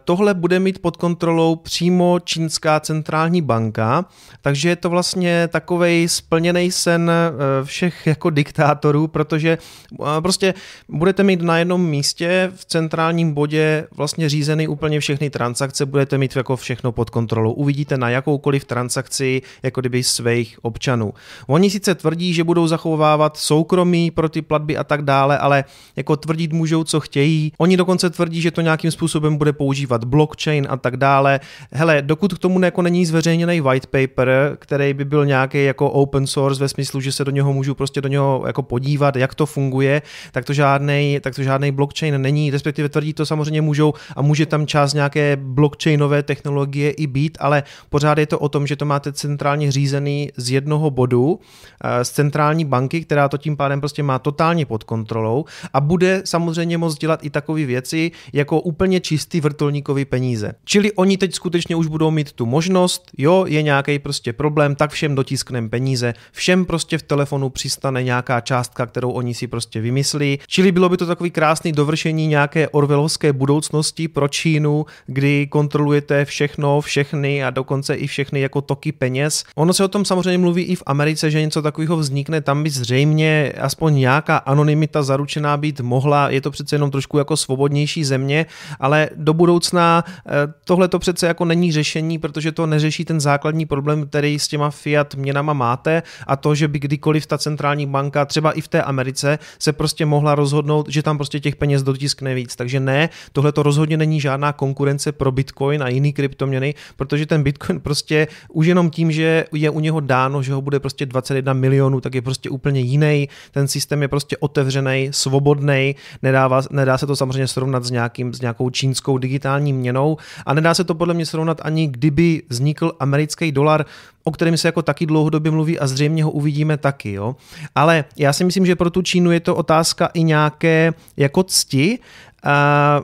tohle 0.04 0.34
bude 0.34 0.60
mít 0.60 0.78
pod 0.78 0.96
kontrolou 0.96 1.56
přímo 1.56 2.19
čínská 2.24 2.80
centrální 2.80 3.42
banka, 3.42 4.04
takže 4.42 4.69
je 4.69 4.76
to 4.76 4.90
vlastně 4.90 5.48
takovej 5.48 6.08
splněný 6.08 6.70
sen 6.70 7.10
eh, 7.10 7.64
všech 7.64 8.06
jako 8.06 8.30
diktátorů, 8.30 9.08
protože 9.08 9.58
eh, 9.58 10.20
prostě 10.20 10.54
budete 10.88 11.22
mít 11.22 11.42
na 11.42 11.58
jednom 11.58 11.86
místě 11.86 12.52
v 12.56 12.64
centrálním 12.64 13.32
bodě 13.32 13.86
vlastně 13.96 14.28
řízeny 14.28 14.69
úplně 14.69 15.00
všechny 15.00 15.30
transakce, 15.30 15.86
budete 15.86 16.19
mít 16.19 16.36
jako 16.36 16.56
všechno 16.56 16.92
pod 16.92 17.10
kontrolou. 17.10 17.52
Uvidíte 17.52 17.98
na 17.98 18.10
jakoukoliv 18.10 18.64
transakci 18.64 19.42
jako 19.62 19.80
kdyby 19.80 20.02
svých 20.02 20.58
občanů. 20.62 21.11
Oni 21.46 21.70
sice 21.70 21.94
tvrdí, 21.94 22.34
že 22.34 22.44
budou 22.44 22.66
zachovávat 22.66 23.36
soukromí 23.36 24.10
pro 24.10 24.28
ty 24.28 24.42
platby 24.42 24.76
a 24.76 24.84
tak 24.84 25.02
dále, 25.02 25.38
ale 25.38 25.64
jako 25.96 26.16
tvrdit 26.16 26.52
můžou, 26.52 26.84
co 26.84 27.00
chtějí. 27.00 27.52
Oni 27.58 27.76
dokonce 27.76 28.10
tvrdí, 28.10 28.40
že 28.40 28.50
to 28.50 28.60
nějakým 28.60 28.90
způsobem 28.90 29.36
bude 29.36 29.52
používat 29.52 30.04
blockchain 30.04 30.66
a 30.70 30.76
tak 30.76 30.96
dále. 30.96 31.40
Hele, 31.72 32.02
dokud 32.02 32.34
k 32.34 32.38
tomu 32.38 32.64
jako 32.64 32.82
není 32.82 33.06
zveřejněný 33.06 33.60
white 33.60 33.86
paper, 33.86 34.56
který 34.58 34.94
by 34.94 35.04
byl 35.04 35.26
nějaký 35.26 35.64
jako 35.64 35.90
open 35.90 36.26
source 36.26 36.60
ve 36.60 36.69
smyslu, 36.69 37.00
že 37.00 37.12
se 37.12 37.24
do 37.24 37.31
něho 37.31 37.52
můžu 37.52 37.74
prostě 37.74 38.00
do 38.00 38.08
něho 38.08 38.42
jako 38.46 38.62
podívat, 38.62 39.16
jak 39.16 39.34
to 39.34 39.46
funguje, 39.46 40.02
tak 40.32 40.44
to 40.44 40.52
žádný, 40.52 41.19
tak 41.20 41.34
to 41.34 41.42
žádný 41.42 41.70
blockchain 41.70 42.22
není, 42.22 42.50
respektive 42.50 42.88
tvrdí 42.88 43.12
to 43.12 43.26
samozřejmě 43.26 43.62
můžou 43.62 43.94
a 44.16 44.22
může 44.22 44.46
tam 44.46 44.66
část 44.66 44.94
nějaké 44.94 45.36
blockchainové 45.36 46.22
technologie 46.22 46.90
i 46.90 47.06
být, 47.06 47.38
ale 47.40 47.62
pořád 47.90 48.19
je 48.19 48.26
to 48.26 48.38
o 48.38 48.48
tom, 48.48 48.66
že 48.66 48.76
to 48.76 48.84
máte 48.84 49.12
centrálně 49.12 49.72
řízený 49.72 50.31
z 50.36 50.50
jednoho 50.50 50.90
bodu 50.90 51.01
eh, 51.10 52.04
z 52.04 52.10
centrální 52.10 52.64
banky, 52.64 53.04
která 53.04 53.28
to 53.28 53.38
tím 53.38 53.56
pádem 53.56 53.80
prostě 53.80 54.02
má 54.02 54.18
totálně 54.18 54.66
pod 54.66 54.84
kontrolou 54.84 55.44
a 55.72 55.80
bude 55.80 56.22
samozřejmě 56.24 56.78
moct 56.78 56.98
dělat 56.98 57.24
i 57.24 57.30
takové 57.30 57.64
věci 57.64 58.10
jako 58.32 58.60
úplně 58.60 59.00
čistý 59.00 59.40
vrtulníkový 59.40 60.04
peníze. 60.04 60.52
Čili 60.64 60.92
oni 60.92 61.16
teď 61.16 61.34
skutečně 61.34 61.76
už 61.76 61.86
budou 61.86 62.10
mít 62.10 62.32
tu 62.32 62.46
možnost, 62.46 63.10
jo, 63.18 63.44
je 63.48 63.62
nějaký 63.62 63.98
prostě 63.98 64.32
problém, 64.32 64.74
tak 64.74 64.90
všem 64.90 65.14
dotiskneme 65.14 65.68
peníze, 65.68 66.14
všem 66.32 66.64
prostě 66.64 66.98
v 66.98 67.02
telefonu 67.02 67.50
přistane 67.50 68.02
nějaká 68.02 68.40
částka, 68.40 68.86
kterou 68.86 69.10
oni 69.10 69.34
si 69.34 69.46
prostě 69.46 69.80
vymyslí. 69.80 70.38
Čili 70.46 70.72
bylo 70.72 70.88
by 70.88 70.96
to 70.96 71.06
takový 71.06 71.30
krásný 71.30 71.72
dovršení 71.72 72.26
nějaké 72.26 72.68
orvelovské 72.68 73.32
budoucnosti 73.32 74.08
pro 74.08 74.28
Čínu, 74.28 74.86
kdy 75.06 75.46
kontrolujete 75.46 76.24
všechno, 76.24 76.80
všechny 76.80 77.44
a 77.44 77.50
dokonce 77.50 77.94
i 77.94 78.06
všechny 78.06 78.40
jako 78.40 78.60
toky 78.60 78.92
peněz. 78.92 79.44
Ono 79.54 79.72
se 79.72 79.84
o 79.84 79.88
tom 79.88 80.04
samozřejmě 80.04 80.38
mluví 80.38 80.62
i 80.62 80.76
v 80.76 80.82
Americe, 80.93 81.31
že 81.31 81.41
něco 81.41 81.63
takového 81.63 81.96
vznikne, 81.96 82.41
tam 82.41 82.63
by 82.63 82.70
zřejmě 82.70 83.53
aspoň 83.61 83.94
nějaká 83.94 84.37
anonymita 84.37 85.03
zaručená 85.03 85.56
být 85.56 85.81
mohla. 85.81 86.31
Je 86.31 86.41
to 86.41 86.51
přece 86.51 86.75
jenom 86.77 86.91
trošku 86.91 87.19
jako 87.19 87.37
svobodnější 87.37 88.05
země, 88.05 88.46
ale 88.81 89.08
do 89.17 89.32
budoucna 89.34 90.05
eh, 90.06 90.31
tohle 90.65 90.89
to 90.89 90.99
přece 90.99 91.27
jako 91.27 91.44
není 91.44 91.72
řešení, 91.72 92.19
protože 92.19 92.53
to 92.53 92.67
neřeší 92.67 93.05
ten 93.05 93.20
základní 93.20 93.67
problém, 93.67 94.06
který 94.06 94.39
s 94.39 94.49
těma 94.49 94.70
fiat 94.70 95.15
měnama 95.15 95.53
máte 95.53 96.03
a 96.27 96.37
to, 96.37 96.55
že 96.55 96.69
by 96.69 96.79
kdykoliv 96.79 97.27
ta 97.27 97.39
centrální 97.39 97.87
banka, 97.87 98.25
třeba 98.25 98.53
i 98.53 98.61
v 98.61 98.69
té 98.69 98.82
Americe, 98.82 99.39
se 99.58 99.72
prostě 99.72 100.06
mohla 100.06 100.34
rozhodnout, 100.34 100.89
že 100.89 101.03
tam 101.03 101.17
prostě 101.17 101.41
těch 101.41 101.56
peněz 101.56 101.82
dotiskne 101.82 102.34
víc. 102.34 102.56
Takže 102.56 102.81
ne, 102.81 103.08
tohle 103.32 103.53
to 103.53 103.63
rozhodně 103.63 103.96
není 103.96 104.20
žádná 104.20 104.53
konkurence 104.53 105.13
pro 105.13 105.32
Bitcoin 105.32 105.82
a 105.82 105.89
jiný 105.89 106.13
kryptoměny, 106.13 106.75
protože 106.96 107.27
ten 107.27 107.43
Bitcoin 107.43 107.81
prostě 107.81 108.29
už 108.53 108.67
jenom 108.67 108.91
tím, 108.91 109.13
že 109.13 109.44
je 109.53 109.70
u 109.70 109.81
něho 109.81 110.01
dáno, 110.01 110.43
že 110.43 110.53
ho 110.53 110.61
bude 110.63 110.81
prostě 110.82 111.06
21 111.06 111.53
milionů, 111.53 112.01
tak 112.01 112.15
je 112.15 112.22
prostě 112.22 112.51
úplně 112.51 112.81
jiný. 112.81 113.29
Ten 113.51 113.69
systém 113.69 114.03
je 114.03 114.08
prostě 114.08 114.36
otevřený, 114.36 115.08
svobodný, 115.10 115.94
nedává, 116.22 116.62
nedá 116.70 116.98
se 116.98 117.06
to 117.06 117.17
samozřejmě 117.17 117.46
srovnat 117.48 117.84
s, 117.84 117.91
nějakým, 117.91 118.34
s 118.34 118.41
nějakou 118.41 118.70
čínskou 118.70 119.19
digitální 119.19 119.72
měnou 119.72 120.17
a 120.46 120.55
nedá 120.55 120.74
se 120.74 120.84
to 120.84 120.94
podle 120.94 121.15
mě 121.15 121.27
srovnat 121.27 121.60
ani 121.65 121.86
kdyby 121.86 122.43
vznikl 122.48 122.93
americký 123.01 123.53
dolar, 123.53 123.84
o 124.24 124.31
kterém 124.31 124.56
se 124.56 124.69
jako 124.69 124.82
taky 124.82 125.06
dlouhodobě 125.06 125.53
mluví 125.53 125.79
a 125.79 125.86
zřejmě 125.86 126.24
ho 126.24 126.31
uvidíme 126.31 126.77
taky. 126.77 127.12
Jo? 127.12 127.36
Ale 127.74 128.05
já 128.17 128.32
si 128.32 128.44
myslím, 128.44 128.67
že 128.67 128.77
pro 128.77 128.91
tu 128.91 129.03
Čínu 129.03 129.32
je 129.32 129.41
to 129.41 129.56
otázka 129.56 130.10
i 130.15 130.22
nějaké 130.22 130.93
jako 131.17 131.43
cti 131.43 131.98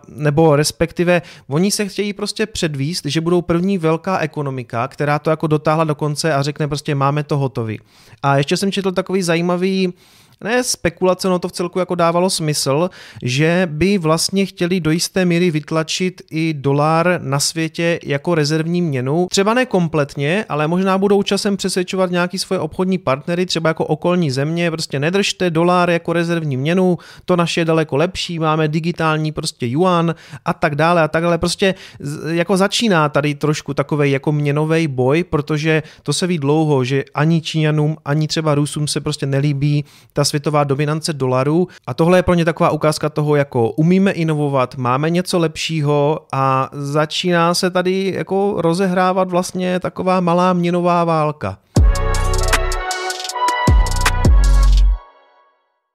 nebo 0.08 0.56
respektive 0.56 1.22
oni 1.48 1.70
se 1.70 1.88
chtějí 1.88 2.12
prostě 2.12 2.46
předvíst, 2.46 3.04
že 3.04 3.20
budou 3.20 3.42
první 3.42 3.78
velká 3.78 4.18
ekonomika, 4.18 4.88
která 4.88 5.18
to 5.18 5.30
jako 5.30 5.46
dotáhla 5.46 5.84
do 5.84 5.94
konce 5.94 6.34
a 6.34 6.42
řekne 6.42 6.68
prostě 6.68 6.94
máme 6.94 7.22
to 7.22 7.38
hotový. 7.38 7.80
A 8.22 8.36
ještě 8.36 8.56
jsem 8.56 8.72
četl 8.72 8.92
takový 8.92 9.22
zajímavý 9.22 9.94
ne 10.44 10.64
spekulace, 10.64 11.28
no 11.28 11.38
to 11.38 11.48
v 11.48 11.52
celku 11.52 11.78
jako 11.78 11.94
dávalo 11.94 12.30
smysl, 12.30 12.90
že 13.22 13.68
by 13.70 13.98
vlastně 13.98 14.46
chtěli 14.46 14.80
do 14.80 14.90
jisté 14.90 15.24
míry 15.24 15.50
vytlačit 15.50 16.22
i 16.30 16.54
dolar 16.54 17.20
na 17.22 17.40
světě 17.40 17.98
jako 18.04 18.34
rezervní 18.34 18.82
měnu. 18.82 19.26
Třeba 19.30 19.54
ne 19.54 19.66
kompletně, 19.66 20.44
ale 20.48 20.68
možná 20.68 20.98
budou 20.98 21.22
časem 21.22 21.56
přesvědčovat 21.56 22.10
nějaký 22.10 22.38
svoje 22.38 22.60
obchodní 22.60 22.98
partnery, 22.98 23.46
třeba 23.46 23.70
jako 23.70 23.84
okolní 23.84 24.30
země, 24.30 24.70
prostě 24.70 24.98
nedržte 24.98 25.50
dolar 25.50 25.90
jako 25.90 26.12
rezervní 26.12 26.56
měnu, 26.56 26.98
to 27.24 27.36
naše 27.36 27.60
je 27.60 27.64
daleko 27.64 27.96
lepší, 27.96 28.38
máme 28.38 28.68
digitální 28.68 29.32
prostě 29.32 29.66
yuan 29.66 30.14
a 30.44 30.52
tak 30.52 30.74
dále 30.74 31.02
a 31.02 31.08
tak 31.08 31.22
dále. 31.22 31.38
Prostě 31.38 31.74
jako 32.28 32.56
začíná 32.56 33.08
tady 33.08 33.34
trošku 33.34 33.74
takový 33.74 34.10
jako 34.10 34.32
měnový 34.32 34.88
boj, 34.88 35.24
protože 35.24 35.82
to 36.02 36.12
se 36.12 36.26
ví 36.26 36.38
dlouho, 36.38 36.84
že 36.84 37.04
ani 37.14 37.40
Číňanům, 37.40 37.96
ani 38.04 38.28
třeba 38.28 38.54
Rusům 38.54 38.88
se 38.88 39.00
prostě 39.00 39.26
nelíbí 39.26 39.84
ta 40.12 40.24
světová 40.28 40.64
dominance 40.64 41.12
dolaru 41.12 41.68
a 41.86 41.94
tohle 41.94 42.18
je 42.18 42.22
pro 42.22 42.34
ně 42.34 42.44
taková 42.44 42.70
ukázka 42.70 43.08
toho, 43.08 43.36
jako 43.36 43.70
umíme 43.70 44.10
inovovat, 44.10 44.76
máme 44.76 45.10
něco 45.10 45.38
lepšího 45.38 46.20
a 46.32 46.70
začíná 46.72 47.54
se 47.54 47.70
tady 47.70 48.12
jako 48.16 48.54
rozehrávat 48.56 49.30
vlastně 49.30 49.80
taková 49.80 50.20
malá 50.20 50.52
měnová 50.52 51.04
válka. 51.04 51.58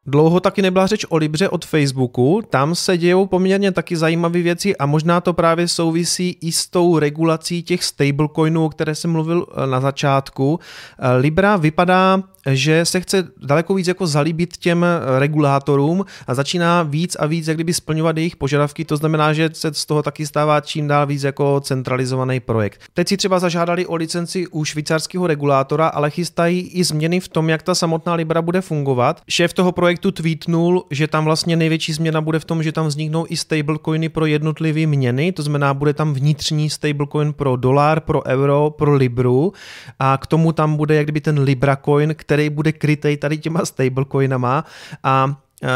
Dlouho 0.05 0.39
taky 0.39 0.61
nebyla 0.61 0.87
řeč 0.87 1.05
o 1.09 1.17
Libře 1.17 1.49
od 1.49 1.65
Facebooku, 1.65 2.41
tam 2.49 2.75
se 2.75 2.97
dějou 2.97 3.25
poměrně 3.25 3.71
taky 3.71 3.97
zajímavé 3.97 4.41
věci 4.41 4.77
a 4.77 4.85
možná 4.85 5.21
to 5.21 5.33
právě 5.33 5.67
souvisí 5.67 6.37
i 6.41 6.51
s 6.51 6.67
tou 6.67 6.99
regulací 6.99 7.63
těch 7.63 7.83
stablecoinů, 7.83 8.65
o 8.65 8.69
které 8.69 8.95
jsem 8.95 9.11
mluvil 9.11 9.45
eh, 9.51 9.67
na 9.67 9.81
začátku. 9.81 10.59
Eh, 10.99 11.17
Libra 11.17 11.57
vypadá 11.57 12.23
že 12.51 12.85
se 12.85 13.01
chce 13.01 13.27
daleko 13.37 13.73
víc 13.73 13.87
jako 13.87 14.07
zalíbit 14.07 14.57
těm 14.57 14.83
eh, 14.83 15.19
regulátorům 15.19 16.05
a 16.27 16.33
začíná 16.33 16.83
víc 16.83 17.15
a 17.19 17.25
víc 17.25 17.47
jak 17.47 17.57
kdyby 17.57 17.73
splňovat 17.73 18.17
jejich 18.17 18.35
požadavky, 18.35 18.85
to 18.85 18.97
znamená, 18.97 19.33
že 19.33 19.49
se 19.53 19.73
z 19.73 19.85
toho 19.85 20.03
taky 20.03 20.25
stává 20.25 20.61
čím 20.61 20.87
dál 20.87 21.07
víc 21.07 21.23
jako 21.23 21.59
centralizovaný 21.59 22.39
projekt. 22.39 22.81
Teď 22.93 23.07
si 23.07 23.17
třeba 23.17 23.39
zažádali 23.39 23.85
o 23.85 23.95
licenci 23.95 24.47
u 24.47 24.65
švýcarského 24.65 25.27
regulátora, 25.27 25.87
ale 25.87 26.09
chystají 26.09 26.59
i 26.59 26.83
změny 26.83 27.19
v 27.19 27.27
tom, 27.27 27.49
jak 27.49 27.63
ta 27.63 27.75
samotná 27.75 28.13
Libra 28.13 28.41
bude 28.41 28.61
fungovat. 28.61 29.21
Šéf 29.29 29.53
toho 29.53 29.71
projektu 29.71 29.92
tweetnul, 30.11 30.83
že 30.91 31.07
tam 31.07 31.25
vlastně 31.25 31.55
největší 31.55 31.93
změna 31.93 32.21
bude 32.21 32.39
v 32.39 32.45
tom, 32.45 32.63
že 32.63 32.71
tam 32.71 32.87
vzniknou 32.87 33.25
i 33.29 33.37
stablecoiny 33.37 34.09
pro 34.09 34.25
jednotlivé 34.25 34.85
měny, 34.85 35.31
to 35.31 35.41
znamená, 35.43 35.73
bude 35.73 35.93
tam 35.93 36.13
vnitřní 36.13 36.69
stablecoin 36.69 37.33
pro 37.33 37.55
dolar, 37.55 37.99
pro 37.99 38.25
euro, 38.25 38.69
pro 38.77 38.93
libru. 38.93 39.53
A 39.99 40.17
k 40.17 40.27
tomu 40.27 40.51
tam 40.51 40.75
bude 40.75 40.95
jak 40.95 41.05
kdyby 41.05 41.21
ten 41.21 41.39
Libra 41.39 41.75
coin, 41.75 42.15
který 42.17 42.43
který 42.43 42.49
bude 42.49 42.71
krytej 42.71 43.17
tady 43.17 43.37
těma 43.37 43.65
stablecoinama. 43.65 44.65
A 45.03 45.35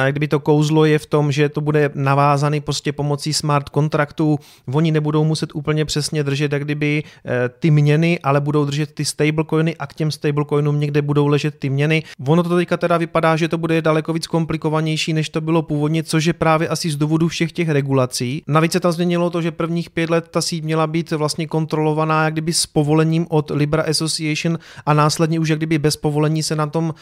kdyby 0.10 0.28
to 0.28 0.40
kouzlo 0.40 0.86
je 0.86 1.00
v 1.00 1.06
tom, 1.06 1.32
že 1.32 1.50
to 1.50 1.62
bude 1.62 1.92
navázaný 1.94 2.62
prostě 2.62 2.94
pomocí 2.94 3.34
smart 3.34 3.70
kontraktů, 3.70 4.40
oni 4.74 4.92
nebudou 4.92 5.24
muset 5.24 5.50
úplně 5.54 5.86
přesně 5.86 6.24
držet 6.24 6.52
jak 6.52 6.64
kdyby 6.64 7.04
eh, 7.26 7.50
ty 7.60 7.72
měny, 7.72 8.20
ale 8.24 8.42
budou 8.42 8.66
držet 8.66 8.94
ty 8.94 9.06
stablecoiny 9.06 9.76
a 9.76 9.88
k 9.88 9.94
těm 9.94 10.12
stablecoinům 10.12 10.80
někde 10.80 11.02
budou 11.02 11.28
ležet 11.28 11.56
ty 11.60 11.70
měny. 11.70 12.04
Ono 12.28 12.44
to 12.44 12.56
teďka 12.56 12.78
teda 12.78 12.98
vypadá, 12.98 13.36
že 13.36 13.48
to 13.48 13.58
bude 13.58 13.82
daleko 13.82 14.14
víc 14.14 14.28
komplikovanější, 14.28 15.14
než 15.14 15.30
to 15.30 15.42
bylo 15.42 15.62
původně, 15.62 16.04
což 16.04 16.26
je 16.26 16.34
právě 16.34 16.68
asi 16.68 16.90
z 16.90 16.96
důvodu 16.96 17.28
všech 17.28 17.52
těch 17.52 17.70
regulací. 17.70 18.44
Navíc 18.48 18.72
se 18.72 18.80
tam 18.80 18.92
změnilo 18.92 19.30
to, 19.30 19.42
že 19.42 19.52
prvních 19.52 19.90
pět 19.90 20.10
let 20.10 20.28
ta 20.32 20.42
síť 20.42 20.64
měla 20.64 20.88
být 20.88 21.12
vlastně 21.12 21.48
kontrolovaná 21.48 22.24
jak 22.24 22.34
kdyby 22.34 22.54
s 22.54 22.66
povolením 22.66 23.26
od 23.30 23.50
Libra 23.50 23.84
Association 23.84 24.60
a 24.86 24.94
následně 24.94 25.40
už 25.40 25.50
jak 25.50 25.60
kdyby 25.60 25.80
bez 25.80 25.98
povolení 25.98 26.44
se 26.44 26.56
na 26.56 26.68
tom 26.68 26.86
uh, 26.86 26.94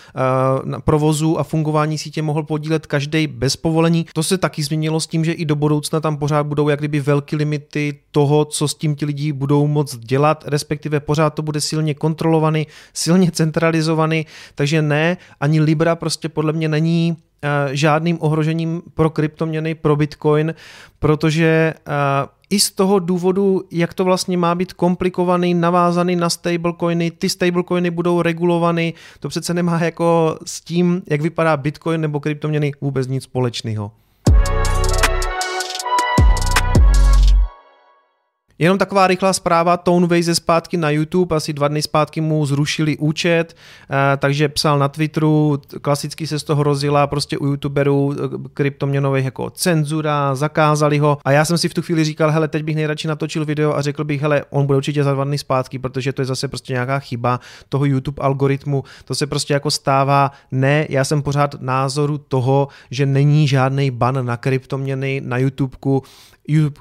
na 0.66 0.80
provozu 0.80 1.40
a 1.40 1.44
fungování 1.44 1.98
sítě 1.98 2.22
mohl 2.22 2.44
podílet 2.44 2.75
bydlet 2.76 2.88
každý 2.88 3.28
bez 3.28 3.56
povolení. 3.56 4.06
To 4.14 4.24
se 4.24 4.38
taky 4.38 4.64
změnilo 4.64 5.00
s 5.00 5.08
tím, 5.08 5.26
že 5.26 5.32
i 5.32 5.46
do 5.46 5.56
budoucna 5.56 6.00
tam 6.00 6.18
pořád 6.18 6.44
budou 6.44 6.70
jak 6.70 6.80
kdyby 6.80 7.00
velké 7.00 7.36
limity 7.36 8.00
toho, 8.12 8.46
co 8.46 8.68
s 8.68 8.76
tím 8.76 8.96
ti 8.96 9.06
lidi 9.06 9.32
budou 9.32 9.68
moc 9.68 9.98
dělat, 9.98 10.44
respektive 10.48 11.00
pořád 11.00 11.34
to 11.34 11.42
bude 11.42 11.62
silně 11.62 11.94
kontrolovaný, 11.94 12.68
silně 12.94 13.32
centralizovaný, 13.32 14.26
takže 14.56 14.82
ne, 14.82 15.18
ani 15.40 15.62
Libra 15.62 15.96
prostě 15.96 16.30
podle 16.30 16.54
mě 16.54 16.68
není 16.68 17.16
eh, 17.16 17.76
žádným 17.76 18.18
ohrožením 18.22 18.82
pro 18.94 19.10
kryptoměny, 19.10 19.76
pro 19.76 19.96
Bitcoin, 19.96 20.54
protože 21.00 21.74
eh, 21.74 22.35
i 22.50 22.60
z 22.60 22.72
toho 22.72 23.00
důvodu, 23.00 23.64
jak 23.72 23.94
to 23.94 24.04
vlastně 24.04 24.38
má 24.38 24.56
být 24.56 24.74
komplikovaný, 24.74 25.54
navázaný 25.54 26.16
na 26.16 26.30
stablecoiny, 26.30 27.12
ty 27.12 27.30
stablecoiny 27.30 27.92
budou 27.92 28.22
regulovaný, 28.22 28.94
to 29.20 29.30
přece 29.30 29.54
nemá 29.54 29.80
jako 29.84 30.38
s 30.46 30.62
tím, 30.62 31.02
jak 31.10 31.22
vypadá 31.22 31.58
Bitcoin 31.58 32.02
nebo 32.02 32.20
kryptoměny 32.20 32.72
vůbec 32.82 33.08
nic 33.08 33.24
společného. 33.24 33.92
Jenom 38.60 38.78
taková 38.78 39.08
rychlá 39.08 39.34
zpráva, 39.34 39.78
Tone 39.78 40.24
ze 40.24 40.36
zpátky 40.36 40.78
na 40.78 40.90
YouTube, 40.90 41.36
asi 41.36 41.54
dva 41.54 41.68
dny 41.68 41.82
zpátky 41.82 42.22
mu 42.22 42.46
zrušili 42.46 42.98
účet, 42.98 43.56
eh, 43.90 44.18
takže 44.18 44.50
psal 44.50 44.80
na 44.80 44.88
Twitteru, 44.88 45.62
klasicky 45.82 46.28
se 46.28 46.40
z 46.40 46.44
toho 46.44 46.64
rozjela 46.64 47.08
prostě 47.08 47.38
u 47.38 47.46
youtuberů 47.46 48.14
eh, 48.14 48.18
kryptoměnových 48.54 49.26
jako 49.26 49.50
cenzura, 49.50 50.36
zakázali 50.36 50.98
ho. 50.98 51.18
A 51.26 51.32
já 51.32 51.46
jsem 51.46 51.58
si 51.58 51.70
v 51.70 51.74
tu 51.74 51.82
chvíli 51.82 52.04
říkal, 52.04 52.32
hele, 52.32 52.48
teď 52.48 52.64
bych 52.64 52.76
nejradši 52.76 53.08
natočil 53.08 53.46
video 53.46 53.76
a 53.76 53.82
řekl 53.82 54.04
bych, 54.04 54.22
hele, 54.22 54.44
on 54.50 54.66
bude 54.66 54.78
určitě 54.78 55.04
za 55.04 55.14
dva 55.14 55.24
dny 55.24 55.38
zpátky, 55.38 55.80
protože 55.80 56.14
to 56.14 56.22
je 56.22 56.26
zase 56.26 56.48
prostě 56.48 56.74
nějaká 56.74 57.00
chyba 57.00 57.40
toho 57.70 57.86
YouTube 57.86 58.24
algoritmu, 58.24 58.84
to 59.06 59.16
se 59.16 59.28
prostě 59.28 59.54
jako 59.54 59.72
stává, 59.72 60.32
ne, 60.52 60.88
já 60.90 61.04
jsem 61.04 61.22
pořád 61.22 61.62
názoru 61.62 62.18
toho, 62.18 62.68
že 62.92 63.06
není 63.06 63.48
žádný 63.48 63.92
ban 63.92 64.26
na 64.26 64.38
kryptoměny 64.38 65.22
na 65.26 65.38
YouTubeku, 65.38 66.04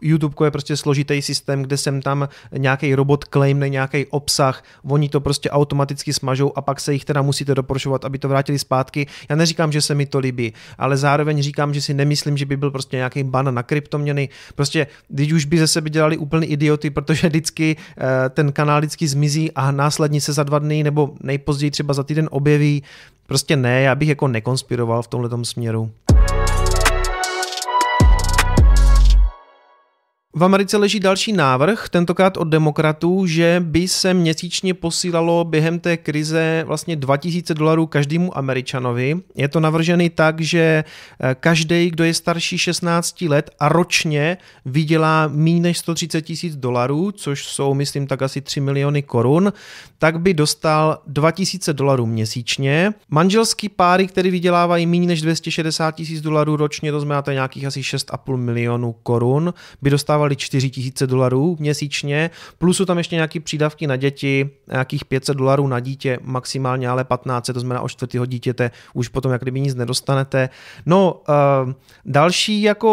YouTube 0.02 0.46
je 0.46 0.50
prostě 0.50 0.76
složitý 0.76 1.22
systém, 1.22 1.62
kde 1.62 1.76
sem 1.76 2.02
tam 2.02 2.28
nějaký 2.56 2.94
robot 2.94 3.24
claimne 3.24 3.68
nějaký 3.68 4.06
obsah, 4.06 4.64
oni 4.84 5.08
to 5.08 5.20
prostě 5.20 5.50
automaticky 5.50 6.12
smažou 6.12 6.52
a 6.56 6.62
pak 6.62 6.80
se 6.80 6.92
jich 6.92 7.04
teda 7.04 7.22
musíte 7.22 7.54
doporučovat, 7.54 8.04
aby 8.04 8.18
to 8.18 8.28
vrátili 8.28 8.58
zpátky. 8.58 9.06
Já 9.28 9.36
neříkám, 9.36 9.72
že 9.72 9.80
se 9.80 9.94
mi 9.94 10.06
to 10.06 10.18
líbí, 10.18 10.52
ale 10.78 10.96
zároveň 10.96 11.42
říkám, 11.42 11.74
že 11.74 11.82
si 11.82 11.94
nemyslím, 11.94 12.36
že 12.36 12.46
by 12.46 12.56
byl 12.56 12.70
prostě 12.70 12.96
nějaký 12.96 13.22
ban 13.22 13.54
na 13.54 13.62
kryptoměny. 13.62 14.28
Prostě, 14.54 14.86
když 15.08 15.32
už 15.32 15.44
by 15.44 15.58
ze 15.58 15.68
sebe 15.68 15.90
dělali 15.90 16.16
úplný 16.16 16.46
idioty, 16.46 16.90
protože 16.90 17.28
vždycky 17.28 17.76
eh, 17.76 18.28
ten 18.28 18.52
kanál 18.52 18.80
vždycky 18.80 19.08
zmizí 19.08 19.52
a 19.52 19.70
následně 19.70 20.20
se 20.20 20.32
za 20.32 20.42
dva 20.42 20.58
dny 20.58 20.82
nebo 20.82 21.14
nejpozději 21.22 21.70
třeba 21.70 21.94
za 21.94 22.02
týden 22.02 22.28
objeví. 22.30 22.82
Prostě 23.26 23.56
ne, 23.56 23.82
já 23.82 23.94
bych 23.94 24.08
jako 24.08 24.28
nekonspiroval 24.28 25.02
v 25.02 25.08
tomhle 25.08 25.44
směru. 25.44 25.90
V 30.36 30.44
Americe 30.44 30.76
leží 30.76 31.00
další 31.00 31.32
návrh, 31.32 31.88
tentokrát 31.88 32.36
od 32.36 32.44
demokratů, 32.44 33.26
že 33.26 33.62
by 33.66 33.88
se 33.88 34.14
měsíčně 34.14 34.74
posílalo 34.74 35.44
během 35.44 35.80
té 35.80 35.96
krize 35.96 36.64
vlastně 36.66 36.96
2000 36.96 37.54
dolarů 37.54 37.86
každému 37.86 38.38
Američanovi. 38.38 39.16
Je 39.34 39.48
to 39.48 39.60
navržený 39.60 40.10
tak, 40.10 40.40
že 40.40 40.84
eh, 41.20 41.36
každý, 41.40 41.90
kdo 41.90 42.04
je 42.04 42.14
starší 42.14 42.58
16 42.58 43.22
let 43.22 43.50
a 43.60 43.68
ročně 43.68 44.36
vydělá 44.64 45.28
méně 45.28 45.60
než 45.60 45.78
130 45.78 46.22
tisíc 46.22 46.56
dolarů, 46.56 47.12
což 47.12 47.44
jsou, 47.46 47.74
myslím, 47.74 48.06
tak 48.06 48.22
asi 48.22 48.40
3 48.40 48.60
miliony 48.60 49.02
korun, 49.02 49.52
tak 49.98 50.20
by 50.20 50.34
dostal 50.34 50.98
2000 51.06 51.72
dolarů 51.72 52.06
měsíčně. 52.06 52.94
Manželský 53.08 53.68
páry, 53.68 54.06
který 54.06 54.30
vydělávají 54.30 54.86
méně 54.86 55.06
než 55.06 55.22
260 55.22 55.90
tisíc 55.90 56.20
dolarů 56.20 56.56
ročně, 56.56 56.92
to 56.92 57.00
znamená 57.00 57.22
nějakých 57.32 57.64
asi 57.64 57.80
6,5 57.80 58.36
milionů 58.36 58.92
korun, 59.02 59.54
by 59.82 59.90
dostávali 59.90 60.23
dostávali 60.24 60.36
4 60.36 60.70
tisíce 60.70 61.06
dolarů 61.06 61.56
měsíčně, 61.60 62.30
plus 62.58 62.76
jsou 62.76 62.84
tam 62.84 62.98
ještě 62.98 63.16
nějaký 63.16 63.40
přídavky 63.40 63.86
na 63.86 63.96
děti, 63.96 64.50
nějakých 64.70 65.04
500 65.04 65.36
dolarů 65.36 65.66
na 65.66 65.80
dítě, 65.80 66.18
maximálně 66.22 66.88
ale 66.88 67.04
15, 67.04 67.50
to 67.54 67.60
znamená 67.60 67.80
o 67.80 67.88
čtvrtého 67.88 68.26
dítěte 68.26 68.70
už 68.94 69.08
potom 69.08 69.32
jak 69.32 69.42
kdyby 69.42 69.60
nic 69.60 69.74
nedostanete. 69.74 70.48
No, 70.86 71.20
uh, 71.28 71.72
další 72.04 72.62
jako 72.62 72.90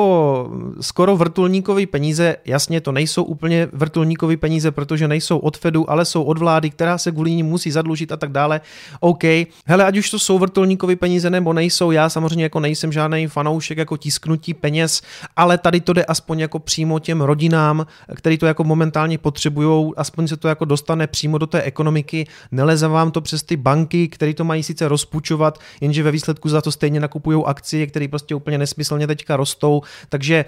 skoro 0.81 1.17
vrtulníkové 1.17 1.85
peníze, 1.85 2.35
jasně 2.45 2.81
to 2.81 2.91
nejsou 2.91 3.23
úplně 3.23 3.67
vrtulníkové 3.73 4.37
peníze, 4.37 4.71
protože 4.71 5.07
nejsou 5.07 5.37
od 5.37 5.57
Fedu, 5.57 5.89
ale 5.89 6.05
jsou 6.05 6.23
od 6.23 6.37
vlády, 6.37 6.69
která 6.69 6.97
se 6.97 7.11
kvůli 7.11 7.31
ní 7.31 7.43
musí 7.43 7.71
zadlužit 7.71 8.11
a 8.11 8.17
tak 8.17 8.31
dále. 8.31 8.61
OK, 8.99 9.23
hele, 9.65 9.85
ať 9.85 9.97
už 9.97 10.09
to 10.09 10.19
jsou 10.19 10.39
vrtulníkové 10.39 10.95
peníze 10.95 11.29
nebo 11.29 11.53
nejsou, 11.53 11.91
já 11.91 12.09
samozřejmě 12.09 12.43
jako 12.43 12.59
nejsem 12.59 12.91
žádný 12.91 13.27
fanoušek 13.27 13.77
jako 13.77 13.97
tisknutí 13.97 14.53
peněz, 14.53 15.01
ale 15.35 15.57
tady 15.57 15.81
to 15.81 15.93
jde 15.93 16.05
aspoň 16.05 16.39
jako 16.39 16.59
přímo 16.59 16.99
těm 16.99 17.20
rodinám, 17.21 17.85
který 18.15 18.37
to 18.37 18.45
jako 18.45 18.63
momentálně 18.63 19.17
potřebují, 19.17 19.93
aspoň 19.97 20.27
se 20.27 20.37
to 20.37 20.47
jako 20.47 20.65
dostane 20.65 21.07
přímo 21.07 21.37
do 21.37 21.47
té 21.47 21.61
ekonomiky, 21.61 22.27
neleze 22.51 22.87
vám 22.87 23.11
to 23.11 23.21
přes 23.21 23.43
ty 23.43 23.57
banky, 23.57 24.07
které 24.07 24.33
to 24.33 24.43
mají 24.43 24.63
sice 24.63 24.87
rozpučovat, 24.87 25.59
jenže 25.81 26.03
ve 26.03 26.11
výsledku 26.11 26.49
za 26.49 26.61
to 26.61 26.71
stejně 26.71 26.99
nakupují 26.99 27.43
akcie, 27.45 27.87
které 27.87 28.07
prostě 28.07 28.35
úplně 28.35 28.57
nesmyslně 28.57 29.07
teďka 29.07 29.37
rostou, 29.37 29.81
takže 30.09 30.45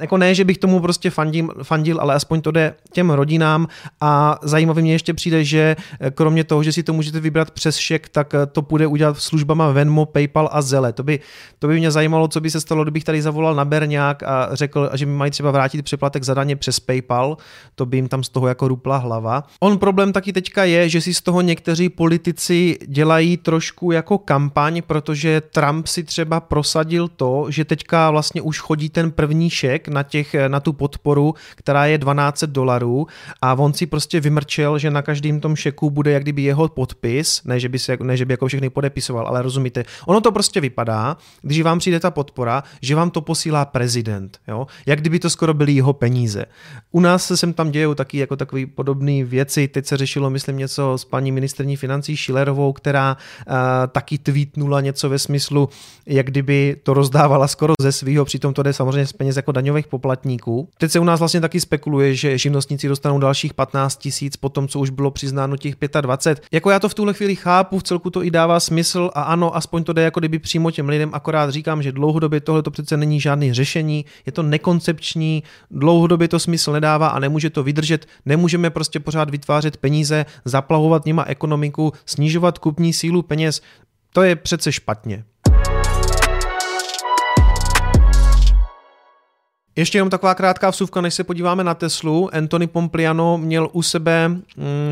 jako 0.00 0.16
ne, 0.16 0.34
že 0.34 0.44
bych 0.44 0.58
tomu 0.58 0.80
prostě 0.80 1.10
fandil, 1.10 1.48
fandil, 1.62 2.00
ale 2.00 2.14
aspoň 2.14 2.40
to 2.40 2.50
jde 2.50 2.74
těm 2.92 3.10
rodinám. 3.10 3.66
A 4.00 4.38
zajímavý 4.42 4.82
mě 4.82 4.92
ještě 4.92 5.14
přijde, 5.14 5.44
že 5.44 5.76
kromě 6.14 6.44
toho, 6.44 6.62
že 6.62 6.72
si 6.72 6.82
to 6.82 6.92
můžete 6.92 7.20
vybrat 7.20 7.50
přes 7.50 7.76
šek, 7.76 8.08
tak 8.08 8.34
to 8.52 8.62
půjde 8.62 8.86
udělat 8.86 9.18
službama 9.18 9.70
Venmo, 9.70 10.06
PayPal 10.06 10.48
a 10.52 10.62
Zele. 10.62 10.92
To 10.92 11.02
by, 11.02 11.20
to 11.58 11.68
by 11.68 11.78
mě 11.78 11.90
zajímalo, 11.90 12.28
co 12.28 12.40
by 12.40 12.50
se 12.50 12.60
stalo, 12.60 12.82
kdybych 12.82 13.04
tady 13.04 13.22
zavolal 13.22 13.54
na 13.54 13.64
Berňák 13.64 14.22
a 14.22 14.48
řekl, 14.52 14.90
že 14.94 15.06
mi 15.06 15.12
mají 15.12 15.30
třeba 15.30 15.50
vrátit 15.50 15.82
přeplatek 16.10 16.24
za 16.24 16.34
daně 16.34 16.56
přes 16.56 16.80
PayPal, 16.80 17.36
to 17.74 17.86
by 17.86 17.96
jim 17.96 18.08
tam 18.08 18.24
z 18.24 18.28
toho 18.28 18.48
jako 18.48 18.68
rupla 18.68 18.96
hlava. 18.96 19.44
On 19.60 19.78
problém 19.78 20.12
taky 20.12 20.32
teďka 20.32 20.64
je, 20.64 20.88
že 20.88 21.00
si 21.00 21.14
z 21.14 21.20
toho 21.20 21.40
někteří 21.40 21.88
politici 21.88 22.78
dělají 22.86 23.36
trošku 23.36 23.92
jako 23.92 24.18
kampaň, 24.18 24.82
protože 24.86 25.40
Trump 25.40 25.86
si 25.86 26.02
třeba 26.04 26.40
prosadil 26.40 27.08
to, 27.08 27.46
že 27.48 27.64
teďka 27.64 28.10
vlastně 28.10 28.42
už 28.42 28.58
chodí 28.60 28.88
ten 28.88 29.10
první 29.10 29.50
šek 29.50 29.88
na, 29.88 30.02
těch, 30.02 30.34
na 30.48 30.60
tu 30.60 30.72
podporu, 30.72 31.34
která 31.56 31.86
je 31.86 31.98
12 31.98 32.44
dolarů 32.44 33.06
a 33.42 33.54
on 33.54 33.72
si 33.72 33.86
prostě 33.86 34.20
vymrčel, 34.20 34.78
že 34.78 34.90
na 34.90 35.02
každém 35.02 35.40
tom 35.40 35.56
šeku 35.56 35.90
bude 35.90 36.10
jak 36.10 36.22
kdyby 36.22 36.42
jeho 36.42 36.68
podpis, 36.68 37.42
ne 37.44 37.60
že 37.60 37.68
by, 37.68 37.78
se, 37.78 37.96
ne, 38.02 38.16
že 38.16 38.24
by 38.24 38.32
jako 38.32 38.46
všechny 38.46 38.70
podepisoval, 38.70 39.26
ale 39.26 39.42
rozumíte. 39.42 39.84
Ono 40.06 40.20
to 40.20 40.32
prostě 40.32 40.60
vypadá, 40.60 41.16
když 41.42 41.62
vám 41.62 41.78
přijde 41.78 42.00
ta 42.00 42.10
podpora, 42.10 42.62
že 42.82 42.94
vám 42.94 43.10
to 43.10 43.20
posílá 43.20 43.64
prezident, 43.64 44.38
jo? 44.48 44.66
jak 44.86 45.00
kdyby 45.00 45.18
to 45.18 45.30
skoro 45.30 45.54
byly 45.54 45.72
jeho 45.72 45.92
peníze. 46.00 46.44
U 46.92 47.00
nás 47.00 47.26
se 47.26 47.36
sem 47.36 47.52
tam 47.52 47.70
dějou 47.70 47.94
taky 47.94 48.18
jako 48.18 48.36
takové 48.36 48.66
podobné 48.66 49.24
věci, 49.24 49.68
teď 49.68 49.86
se 49.86 49.96
řešilo, 49.96 50.30
myslím, 50.30 50.58
něco 50.58 50.98
s 50.98 51.04
paní 51.04 51.32
ministrní 51.32 51.76
financí 51.76 52.16
Schillerovou, 52.16 52.72
která 52.72 53.16
uh, 53.16 53.54
taky 53.88 54.18
tweetnula 54.18 54.80
něco 54.80 55.08
ve 55.08 55.18
smyslu, 55.18 55.68
jak 56.06 56.26
kdyby 56.26 56.76
to 56.82 56.94
rozdávala 56.94 57.48
skoro 57.48 57.74
ze 57.82 57.92
svého, 57.92 58.24
přitom 58.24 58.54
to 58.54 58.62
jde 58.62 58.72
samozřejmě 58.72 59.06
z 59.06 59.12
peněz 59.12 59.36
jako 59.36 59.52
daňových 59.52 59.86
poplatníků. 59.86 60.68
Teď 60.78 60.90
se 60.90 60.98
u 60.98 61.04
nás 61.04 61.18
vlastně 61.20 61.40
taky 61.40 61.60
spekuluje, 61.60 62.14
že 62.14 62.38
živnostníci 62.38 62.88
dostanou 62.88 63.18
dalších 63.18 63.54
15 63.54 63.96
tisíc 63.96 64.36
po 64.36 64.48
tom, 64.48 64.68
co 64.68 64.78
už 64.78 64.90
bylo 64.90 65.10
přiznáno 65.10 65.56
těch 65.56 65.74
25. 66.00 66.46
Jako 66.52 66.70
já 66.70 66.78
to 66.78 66.88
v 66.88 66.94
tuhle 66.94 67.14
chvíli 67.14 67.36
chápu, 67.36 67.78
v 67.78 67.82
celku 67.82 68.10
to 68.10 68.24
i 68.24 68.30
dává 68.30 68.60
smysl 68.60 69.10
a 69.14 69.22
ano, 69.22 69.56
aspoň 69.56 69.84
to 69.84 69.92
jde 69.92 70.02
jako 70.02 70.20
kdyby 70.20 70.38
přímo 70.38 70.70
těm 70.70 70.88
lidem, 70.88 71.10
akorát 71.12 71.50
říkám, 71.50 71.82
že 71.82 71.92
dlouhodobě 71.92 72.40
tohle 72.40 72.62
to 72.62 72.70
přece 72.70 72.96
není 72.96 73.20
žádný 73.20 73.52
řešení, 73.52 74.04
je 74.26 74.32
to 74.32 74.42
nekoncepční, 74.42 75.42
dlouhodobě 75.80 76.28
to 76.28 76.38
smysl 76.38 76.72
nedává 76.72 77.08
a 77.08 77.18
nemůže 77.18 77.50
to 77.50 77.62
vydržet, 77.62 78.06
nemůžeme 78.26 78.70
prostě 78.70 79.00
pořád 79.00 79.30
vytvářet 79.30 79.76
peníze, 79.76 80.26
zaplavovat 80.44 81.06
nima 81.06 81.24
ekonomiku, 81.24 81.92
snižovat 82.06 82.58
kupní 82.58 82.92
sílu 82.92 83.22
peněz, 83.22 83.60
to 84.12 84.22
je 84.22 84.36
přece 84.36 84.72
špatně. 84.72 85.24
Ještě 89.76 89.98
jenom 89.98 90.10
taková 90.10 90.34
krátká 90.34 90.70
vsuvka, 90.70 91.00
než 91.00 91.14
se 91.14 91.24
podíváme 91.24 91.64
na 91.64 91.74
Teslu. 91.74 92.34
Anthony 92.34 92.66
Pompliano 92.66 93.38
měl 93.38 93.68
u 93.72 93.82
sebe 93.82 94.28
mm, 94.28 94.42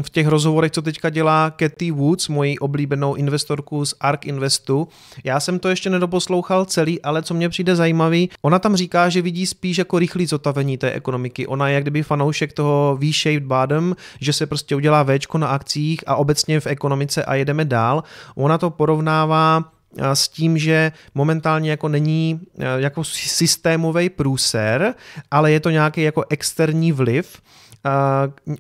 v 0.03 0.11
těch 0.11 0.27
rozhovorech, 0.27 0.73
co 0.73 0.83
teďka 0.83 1.11
dělá 1.11 1.53
Cathy 1.59 1.91
Woods, 1.91 2.29
moji 2.29 2.59
oblíbenou 2.59 3.15
investorku 3.15 3.85
z 3.85 3.95
ARK 4.01 4.27
Investu. 4.27 4.89
Já 5.25 5.41
jsem 5.41 5.59
to 5.59 5.69
ještě 5.69 5.91
nedoposlouchal 5.91 6.65
celý, 6.65 7.03
ale 7.03 7.23
co 7.23 7.35
mě 7.35 7.49
přijde 7.49 7.77
zajímavý, 7.77 8.31
ona 8.43 8.59
tam 8.59 8.77
říká, 8.77 9.09
že 9.09 9.23
vidí 9.23 9.47
spíš 9.47 9.79
jako 9.79 9.99
rychlý 9.99 10.27
zotavení 10.27 10.79
té 10.79 10.93
ekonomiky. 10.93 11.47
Ona 11.47 11.69
je 11.69 11.75
jak 11.75 11.85
kdyby 11.85 12.03
fanoušek 12.03 12.53
toho 12.53 12.99
V-shaped 13.01 13.47
bottom, 13.47 13.97
že 14.21 14.33
se 14.33 14.47
prostě 14.47 14.77
udělá 14.77 15.05
Včko 15.05 15.39
na 15.39 15.49
akcích 15.49 16.01
a 16.07 16.17
obecně 16.17 16.61
v 16.61 16.67
ekonomice 16.67 17.25
a 17.25 17.35
jedeme 17.35 17.65
dál. 17.65 18.03
Ona 18.35 18.59
to 18.59 18.71
porovnává 18.71 19.65
s 19.97 20.29
tím, 20.29 20.59
že 20.59 20.93
momentálně 21.15 21.71
jako 21.71 21.89
není 21.89 22.41
jako 22.77 23.05
systémový 23.05 24.11
průser, 24.11 24.95
ale 25.31 25.53
je 25.53 25.61
to 25.61 25.71
nějaký 25.71 26.03
jako 26.03 26.25
externí 26.29 26.93
vliv. 26.93 27.43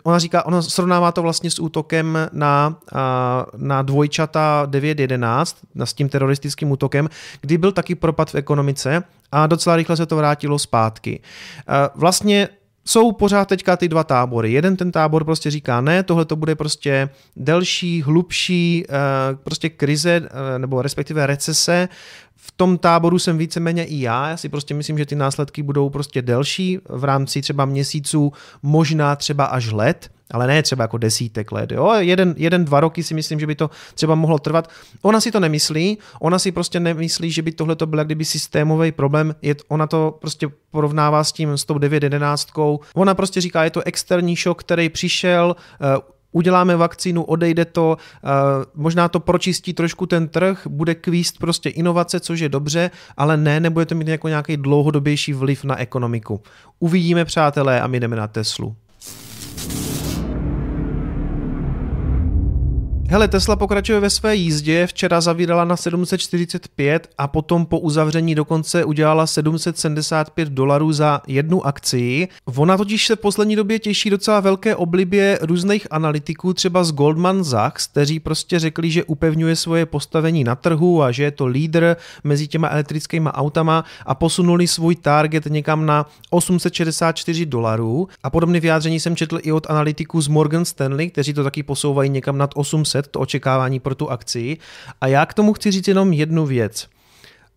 Ona 0.04 0.18
říká, 0.18 0.46
ona 0.46 0.62
srovnává 0.62 1.12
to 1.12 1.22
vlastně 1.22 1.50
s 1.50 1.58
útokem 1.58 2.18
na, 2.32 2.78
na 3.56 3.82
dvojčata 3.82 4.66
9.11, 4.66 5.54
s 5.84 5.94
tím 5.94 6.08
teroristickým 6.08 6.70
útokem, 6.70 7.08
kdy 7.40 7.58
byl 7.58 7.72
taky 7.72 7.94
propad 7.94 8.30
v 8.30 8.34
ekonomice 8.34 9.02
a 9.32 9.46
docela 9.46 9.76
rychle 9.76 9.96
se 9.96 10.06
to 10.06 10.16
vrátilo 10.16 10.58
zpátky. 10.58 11.20
Vlastně 11.94 12.48
jsou 12.88 13.12
pořád 13.12 13.48
teďka 13.48 13.76
ty 13.76 13.88
dva 13.88 14.04
tábory. 14.04 14.52
Jeden 14.52 14.76
ten 14.76 14.92
tábor 14.92 15.24
prostě 15.24 15.50
říká 15.50 15.80
ne, 15.80 16.02
tohle 16.02 16.24
to 16.24 16.36
bude 16.36 16.54
prostě 16.54 17.08
delší, 17.36 18.02
hlubší 18.02 18.84
eh, 18.88 18.92
prostě 19.44 19.68
krize 19.68 20.10
eh, 20.24 20.58
nebo 20.58 20.82
respektive 20.82 21.26
recese. 21.26 21.88
V 22.48 22.52
tom 22.56 22.78
táboru 22.78 23.18
jsem 23.18 23.38
víceméně 23.38 23.84
i 23.84 24.00
já, 24.00 24.28
já 24.28 24.36
si 24.36 24.48
prostě 24.48 24.74
myslím, 24.74 24.98
že 24.98 25.06
ty 25.06 25.14
následky 25.14 25.62
budou 25.62 25.90
prostě 25.90 26.22
delší 26.22 26.78
v 26.88 27.04
rámci 27.04 27.42
třeba 27.42 27.64
měsíců, 27.64 28.32
možná 28.62 29.16
třeba 29.16 29.44
až 29.44 29.72
let 29.72 30.10
ale 30.30 30.46
ne 30.46 30.62
třeba 30.62 30.84
jako 30.84 30.98
desítek 30.98 31.52
let. 31.52 31.72
Jo? 31.72 31.92
Jeden, 31.98 32.34
jeden, 32.38 32.64
dva 32.64 32.80
roky 32.80 33.02
si 33.02 33.14
myslím, 33.14 33.40
že 33.40 33.46
by 33.46 33.54
to 33.54 33.70
třeba 33.94 34.14
mohlo 34.14 34.38
trvat. 34.38 34.70
Ona 35.02 35.20
si 35.20 35.30
to 35.30 35.40
nemyslí, 35.40 35.98
ona 36.20 36.38
si 36.38 36.52
prostě 36.52 36.80
nemyslí, 36.80 37.30
že 37.30 37.42
by 37.42 37.52
tohle 37.52 37.76
to 37.76 37.86
byl 37.86 38.04
kdyby 38.04 38.24
systémový 38.24 38.92
problém, 38.92 39.34
je, 39.42 39.54
ona 39.68 39.86
to 39.86 40.18
prostě 40.20 40.48
porovnává 40.70 41.24
s 41.24 41.32
tím 41.32 41.58
s 41.58 41.64
tou 41.64 41.78
911. 41.78 42.48
Ona 42.94 43.14
prostě 43.14 43.40
říká, 43.40 43.64
je 43.64 43.70
to 43.70 43.82
externí 43.82 44.36
šok, 44.36 44.60
který 44.60 44.88
přišel, 44.88 45.56
uh, 45.80 46.17
uděláme 46.32 46.76
vakcínu, 46.76 47.22
odejde 47.22 47.64
to, 47.64 47.96
uh, 48.24 48.30
možná 48.74 49.08
to 49.08 49.20
pročistí 49.20 49.72
trošku 49.74 50.06
ten 50.06 50.28
trh, 50.28 50.66
bude 50.66 50.94
kvíst 50.94 51.38
prostě 51.38 51.68
inovace, 51.68 52.20
což 52.20 52.40
je 52.40 52.48
dobře, 52.48 52.90
ale 53.16 53.36
ne, 53.36 53.60
nebude 53.60 53.86
to 53.86 53.94
mít 53.94 54.08
jako 54.08 54.28
nějaký 54.28 54.56
dlouhodobější 54.56 55.32
vliv 55.32 55.64
na 55.64 55.78
ekonomiku. 55.78 56.42
Uvidíme, 56.78 57.24
přátelé, 57.24 57.80
a 57.80 57.86
my 57.86 58.00
jdeme 58.00 58.16
na 58.16 58.26
Teslu. 58.26 58.76
Hele, 63.10 63.28
Tesla 63.28 63.56
pokračuje 63.56 64.00
ve 64.00 64.10
své 64.10 64.36
jízdě, 64.36 64.86
včera 64.86 65.20
zavírala 65.20 65.64
na 65.64 65.76
745 65.76 67.08
a 67.18 67.28
potom 67.28 67.66
po 67.66 67.78
uzavření 67.78 68.34
dokonce 68.34 68.84
udělala 68.84 69.26
775 69.26 70.48
dolarů 70.48 70.92
za 70.92 71.20
jednu 71.26 71.66
akci. 71.66 72.28
Ona 72.56 72.76
totiž 72.76 73.06
se 73.06 73.16
v 73.16 73.18
poslední 73.18 73.56
době 73.56 73.78
těší 73.78 74.10
docela 74.10 74.40
velké 74.40 74.76
oblibě 74.76 75.38
různých 75.42 75.86
analytiků, 75.90 76.54
třeba 76.54 76.84
z 76.84 76.92
Goldman 76.92 77.44
Sachs, 77.44 77.86
kteří 77.86 78.20
prostě 78.20 78.58
řekli, 78.58 78.90
že 78.90 79.04
upevňuje 79.04 79.56
svoje 79.56 79.86
postavení 79.86 80.44
na 80.44 80.54
trhu 80.54 81.02
a 81.02 81.10
že 81.12 81.22
je 81.22 81.30
to 81.30 81.46
lídr 81.46 81.96
mezi 82.24 82.48
těma 82.48 82.68
elektrickými 82.68 83.28
autama 83.28 83.84
a 84.06 84.14
posunuli 84.14 84.66
svůj 84.66 84.96
target 84.96 85.46
někam 85.46 85.86
na 85.86 86.06
864 86.30 87.46
dolarů. 87.46 88.08
A 88.22 88.30
podobné 88.30 88.60
vyjádření 88.60 89.00
jsem 89.00 89.16
četl 89.16 89.38
i 89.42 89.52
od 89.52 89.70
analytiků 89.70 90.20
z 90.20 90.28
Morgan 90.28 90.64
Stanley, 90.64 91.10
kteří 91.10 91.32
to 91.32 91.44
taky 91.44 91.62
posouvají 91.62 92.10
někam 92.10 92.38
nad 92.38 92.50
800 92.54 92.97
700, 92.98 93.10
to 93.10 93.20
očekávání 93.20 93.80
pro 93.80 93.94
tu 93.94 94.10
akci. 94.10 94.56
A 95.00 95.06
já 95.06 95.26
k 95.26 95.34
tomu 95.34 95.52
chci 95.52 95.70
říct 95.70 95.88
jenom 95.88 96.12
jednu 96.12 96.46
věc. 96.46 96.88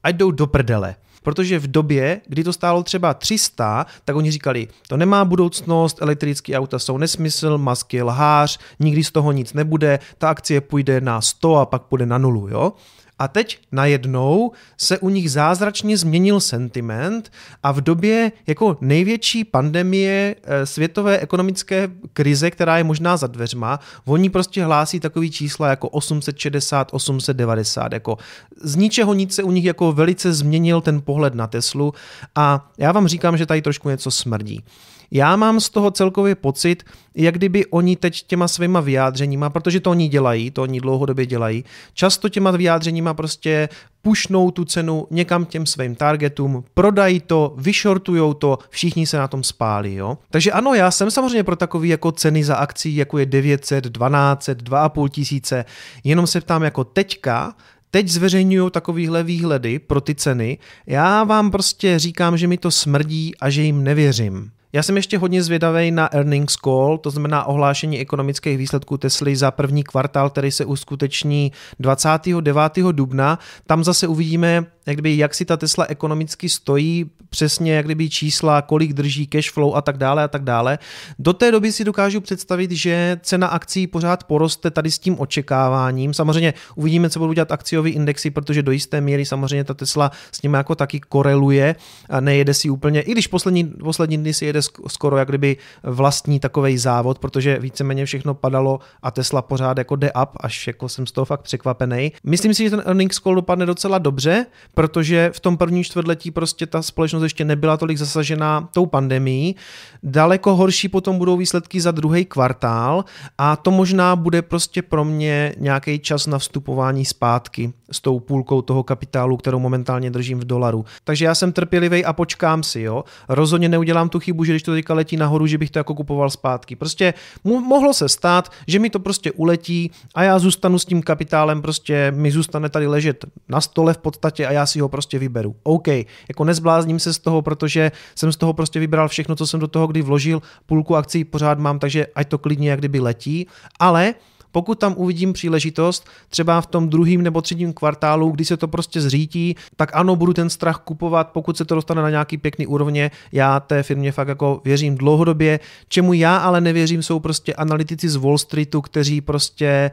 Ať 0.04 0.15
jdou 0.15 0.32
do 0.32 0.47
prdele. 0.47 0.95
Protože 1.23 1.60
v 1.60 1.71
době, 1.71 2.21
kdy 2.27 2.43
to 2.43 2.54
stálo 2.54 2.84
třeba 2.84 3.13
300, 3.13 3.86
tak 4.06 4.15
oni 4.15 4.32
říkali, 4.32 4.67
to 4.88 4.97
nemá 4.97 5.25
budoucnost, 5.25 6.01
elektrické 6.01 6.58
auta 6.58 6.80
jsou 6.80 6.97
nesmysl, 6.97 7.58
masky 7.58 8.01
lhář, 8.01 8.60
nikdy 8.80 9.04
z 9.04 9.12
toho 9.12 9.32
nic 9.32 9.54
nebude, 9.54 9.99
ta 10.17 10.30
akcie 10.30 10.62
půjde 10.62 11.01
na 11.01 11.21
100 11.21 11.56
a 11.56 11.65
pak 11.65 11.82
půjde 11.82 12.06
na 12.06 12.17
nulu, 12.17 12.47
jo? 12.47 12.73
A 13.21 13.27
teď 13.27 13.60
najednou 13.71 14.51
se 14.77 14.99
u 14.99 15.10
nich 15.10 15.31
zázračně 15.31 15.97
změnil 15.97 16.39
sentiment 16.39 17.31
a 17.63 17.71
v 17.71 17.81
době 17.81 18.31
jako 18.47 18.77
největší 18.81 19.43
pandemie 19.43 20.36
eh, 20.43 20.65
světové 20.65 21.19
ekonomické 21.19 21.89
krize, 22.13 22.51
která 22.51 22.77
je 22.77 22.84
možná 22.84 23.17
za 23.17 23.27
dveřma, 23.27 23.79
oni 24.05 24.29
prostě 24.29 24.65
hlásí 24.65 24.99
takový 24.99 25.31
čísla 25.31 25.69
jako 25.69 25.89
860, 25.89 26.88
890. 26.91 27.93
Jako 27.93 28.17
z 28.62 28.75
ničeho 28.75 29.13
nic 29.13 29.36
se 29.36 29.43
u 29.43 29.51
nich 29.51 29.65
jako 29.65 29.91
velice 29.91 30.34
změnil 30.34 30.81
ten 30.81 31.01
pohled 31.01 31.36
na 31.36 31.47
Teslu 31.47 31.93
a 32.36 32.71
já 32.77 32.91
vám 32.91 33.07
říkám, 33.07 33.38
že 33.38 33.45
tady 33.45 33.62
trošku 33.62 33.89
něco 33.89 34.12
smrdí. 34.12 34.63
Já 35.12 35.36
mám 35.36 35.60
z 35.60 35.69
toho 35.69 35.91
celkově 35.91 36.36
pocit, 36.36 36.84
jak 37.15 37.36
kdyby 37.36 37.65
oni 37.65 37.95
teď 37.95 38.24
těma 38.24 38.47
svýma 38.47 38.80
vyjádřeníma, 38.80 39.50
protože 39.50 39.80
to 39.80 39.91
oni 39.91 40.08
dělají, 40.08 40.52
to 40.52 40.62
oni 40.62 40.82
dlouhodobě 40.82 41.26
dělají, 41.26 41.63
často 41.93 42.30
těma 42.30 42.52
vyjádřeníma 42.52 43.13
prostě 43.13 43.69
pušnou 44.02 44.52
tu 44.52 44.65
cenu 44.65 45.08
někam 45.12 45.45
těm 45.45 45.65
svým 45.65 45.95
targetům, 45.95 46.63
prodají 46.74 47.19
to, 47.19 47.54
vyšortujou 47.58 48.34
to, 48.34 48.60
všichni 48.69 49.08
se 49.08 49.17
na 49.17 49.28
tom 49.28 49.43
spálí. 49.43 49.95
Jo? 49.95 50.17
Takže 50.30 50.52
ano, 50.52 50.74
já 50.74 50.91
jsem 50.91 51.12
samozřejmě 51.12 51.43
pro 51.43 51.56
takový 51.56 51.89
jako 51.89 52.12
ceny 52.12 52.43
za 52.43 52.56
akcí, 52.56 52.95
jako 52.95 53.17
je 53.17 53.26
900, 53.26 53.84
1200, 53.84 54.54
2,5 54.54 55.10
tisíce, 55.10 55.65
jenom 56.04 56.28
se 56.28 56.41
ptám 56.41 56.63
jako 56.63 56.84
teďka, 56.84 57.56
teď 57.91 58.08
zveřejňují 58.08 58.71
takovýhle 58.71 59.24
výhledy 59.24 59.80
pro 59.80 60.02
ty 60.02 60.15
ceny, 60.15 60.58
já 60.88 61.24
vám 61.24 61.52
prostě 61.52 62.00
říkám, 62.00 62.38
že 62.38 62.47
mi 62.47 62.58
to 62.58 62.71
smrdí 62.71 63.36
a 63.39 63.50
že 63.50 63.62
jim 63.62 63.84
nevěřím. 63.84 64.52
Já 64.73 64.84
jsem 64.84 64.95
ještě 64.95 65.17
hodně 65.17 65.43
zvědavý 65.43 65.91
na 65.91 66.13
earnings 66.13 66.55
call, 66.55 66.97
to 66.97 67.10
znamená 67.10 67.45
ohlášení 67.45 67.99
ekonomických 67.99 68.57
výsledků 68.57 68.97
Tesly 68.97 69.36
za 69.36 69.51
první 69.51 69.84
kvartál, 69.84 70.29
který 70.29 70.51
se 70.51 70.65
uskuteční 70.65 71.51
29. 71.79 72.55
dubna. 72.91 73.39
Tam 73.67 73.84
zase 73.84 74.07
uvidíme, 74.07 74.65
jak, 74.86 74.95
kdyby, 74.95 75.17
jak 75.17 75.34
si 75.34 75.45
ta 75.45 75.57
Tesla 75.57 75.86
ekonomicky 75.89 76.49
stojí, 76.49 77.12
přesně 77.29 77.73
jak 77.73 77.86
kdyby 77.86 78.10
čísla, 78.10 78.62
kolik 78.62 78.93
drží 78.93 79.27
cash 79.27 79.51
flow 79.51 79.75
a 79.75 79.81
tak 79.81 79.97
dále 79.97 80.23
a 80.23 80.27
tak 80.27 80.43
dále. 80.43 80.79
Do 81.19 81.34
té 81.34 81.51
doby 81.51 81.71
si 81.71 81.84
dokážu 81.84 82.21
představit, 82.21 82.71
že 82.71 83.19
cena 83.23 83.47
akcí 83.47 83.88
pořád 83.88 84.23
poroste 84.23 84.71
tady 84.71 84.91
s 84.91 84.99
tím 84.99 85.19
očekáváním. 85.19 86.13
Samozřejmě 86.13 86.53
uvidíme, 86.75 87.10
co 87.10 87.19
budou 87.19 87.34
dělat 87.34 87.51
akciové 87.51 87.89
indexy, 87.89 88.29
protože 88.29 88.63
do 88.63 88.71
jisté 88.71 89.01
míry 89.01 89.25
samozřejmě 89.25 89.63
ta 89.63 89.73
Tesla 89.73 90.12
s 90.31 90.41
nimi 90.41 90.57
jako 90.57 90.75
taky 90.75 90.99
koreluje 90.99 91.75
a 92.10 92.19
nejede 92.19 92.53
si 92.53 92.69
úplně, 92.69 93.01
i 93.01 93.12
když 93.12 93.27
poslední, 93.27 93.63
poslední 93.63 94.17
dny 94.17 94.34
si 94.34 94.45
jede 94.45 94.61
skoro 94.88 95.17
jak 95.17 95.28
kdyby 95.28 95.58
vlastní 95.84 96.39
takový 96.39 96.78
závod, 96.78 97.19
protože 97.19 97.60
víceméně 97.60 98.06
všechno 98.06 98.34
padalo 98.34 98.80
a 99.04 99.12
Tesla 99.12 99.41
pořád 99.41 99.78
jako 99.78 99.95
jde 99.95 100.12
up, 100.12 100.30
až 100.39 100.67
jako 100.67 100.89
jsem 100.89 101.08
z 101.08 101.12
toho 101.12 101.26
fakt 101.26 101.41
překvapený. 101.41 102.12
Myslím 102.24 102.54
si, 102.54 102.63
že 102.63 102.69
ten 102.69 102.84
earnings 102.86 103.17
call 103.17 103.36
dopadne 103.36 103.65
docela 103.65 103.97
dobře, 103.97 104.45
protože 104.74 105.32
v 105.34 105.39
tom 105.39 105.58
prvním 105.58 105.84
čtvrtletí 105.84 106.32
prostě 106.32 106.65
ta 106.65 106.82
společnost 106.82 107.24
ještě 107.24 107.45
nebyla 107.45 107.78
tolik 107.78 107.97
zasažená 107.97 108.69
tou 108.74 108.86
pandemí. 108.86 109.56
Daleko 110.04 110.56
horší 110.56 110.89
potom 110.89 111.17
budou 111.17 111.38
výsledky 111.38 111.82
za 111.82 111.91
druhý 111.91 112.26
kvartál 112.26 113.06
a 113.38 113.56
to 113.56 113.71
možná 113.71 114.15
bude 114.15 114.41
prostě 114.41 114.82
pro 114.82 115.06
mě 115.06 115.54
nějaký 115.58 116.00
čas 116.00 116.28
na 116.28 116.39
vstupování 116.39 117.06
zpátky 117.06 117.74
s 117.91 118.00
tou 118.00 118.19
půlkou 118.19 118.62
toho 118.62 118.84
kapitálu, 118.84 119.38
kterou 119.38 119.60
momentálně 119.60 120.12
držím 120.12 120.39
v 120.39 120.45
dolaru. 120.45 120.86
Takže 121.04 121.26
já 121.26 121.36
jsem 121.36 121.52
trpělivý 121.52 122.06
a 122.06 122.13
počkám 122.13 122.63
si, 122.63 122.82
jo. 122.82 123.04
Rozhodně 123.30 123.69
neudělám 123.69 124.10
tu 124.10 124.19
chybu, 124.19 124.43
že 124.43 124.51
když 124.54 124.64
to 124.64 124.72
teďka 124.72 124.94
letí 124.94 125.18
nahoru, 125.18 125.48
že 125.48 125.58
bych 125.58 125.72
to 125.72 125.80
jako 125.80 125.96
kupoval 125.96 126.30
zpátky. 126.30 126.76
Prostě 126.76 127.14
mohlo 127.44 127.94
se 127.94 128.10
stát, 128.10 128.52
že 128.68 128.80
mi 128.80 128.90
to 128.90 129.00
prostě 129.00 129.32
uletí 129.32 129.92
a 130.16 130.24
já 130.24 130.40
zůstanu 130.40 130.80
s 130.80 130.86
tím 130.86 131.02
kapitálem, 131.02 131.62
prostě 131.62 132.12
mi 132.16 132.32
zůstane 132.32 132.70
tady 132.70 132.88
ležet 132.88 133.26
na 133.50 133.62
stole 133.62 133.94
v 133.94 133.98
podstatě 133.98 134.48
a 134.48 134.52
já 134.52 134.66
si 134.66 134.80
ho 134.80 134.90
prostě 134.90 135.20
vyberu. 135.20 135.56
OK, 135.64 135.88
jako 136.28 136.44
nezblázním 136.44 137.00
se 137.00 137.14
z 137.14 137.20
toho, 137.20 137.42
protože 137.42 137.92
jsem 138.16 138.32
z 138.32 138.38
toho 138.38 138.54
prostě 138.54 138.80
vybral 138.80 139.08
všechno, 139.08 139.36
co 139.36 139.48
jsem 139.48 139.60
do 139.60 139.68
toho 139.68 139.88
kdy 139.88 140.02
vložil, 140.02 140.42
půlku 140.66 140.96
akcí 140.96 141.24
pořád 141.24 141.60
mám, 141.60 141.80
takže 141.80 142.08
ať 142.16 142.28
to 142.28 142.38
klidně 142.38 142.70
jak 142.70 142.80
kdyby 142.80 143.00
letí, 143.00 143.48
ale 143.80 144.14
pokud 144.52 144.80
tam 144.80 144.94
uvidím 144.98 145.34
příležitost, 145.34 146.10
třeba 146.30 146.62
v 146.62 146.68
tom 146.68 146.90
druhém 146.90 147.22
nebo 147.22 147.42
třetím 147.42 147.74
kvartálu, 147.74 148.32
kdy 148.32 148.46
se 148.46 148.58
to 148.58 148.68
prostě 148.68 149.02
zřítí, 149.02 149.56
tak 149.76 149.92
ano, 149.94 150.16
budu 150.16 150.34
ten 150.34 150.50
strach 150.50 150.78
kupovat, 150.78 151.30
pokud 151.30 151.58
se 151.58 151.66
to 151.66 151.76
dostane 151.76 152.02
na 152.02 152.10
nějaký 152.10 152.38
pěkný 152.38 152.68
úrovně. 152.68 153.12
Já 153.32 153.60
té 153.60 153.84
firmě 153.84 154.12
fakt 154.12 154.28
jako 154.28 154.62
věřím 154.66 154.98
dlouhodobě. 154.98 155.60
Čemu 155.88 156.14
já 156.14 156.38
ale 156.38 156.62
nevěřím, 156.62 157.04
jsou 157.04 157.20
prostě 157.20 157.54
analytici 157.54 158.10
z 158.10 158.16
Wall 158.16 158.38
Streetu, 158.38 158.82
kteří 158.82 159.22
prostě 159.22 159.92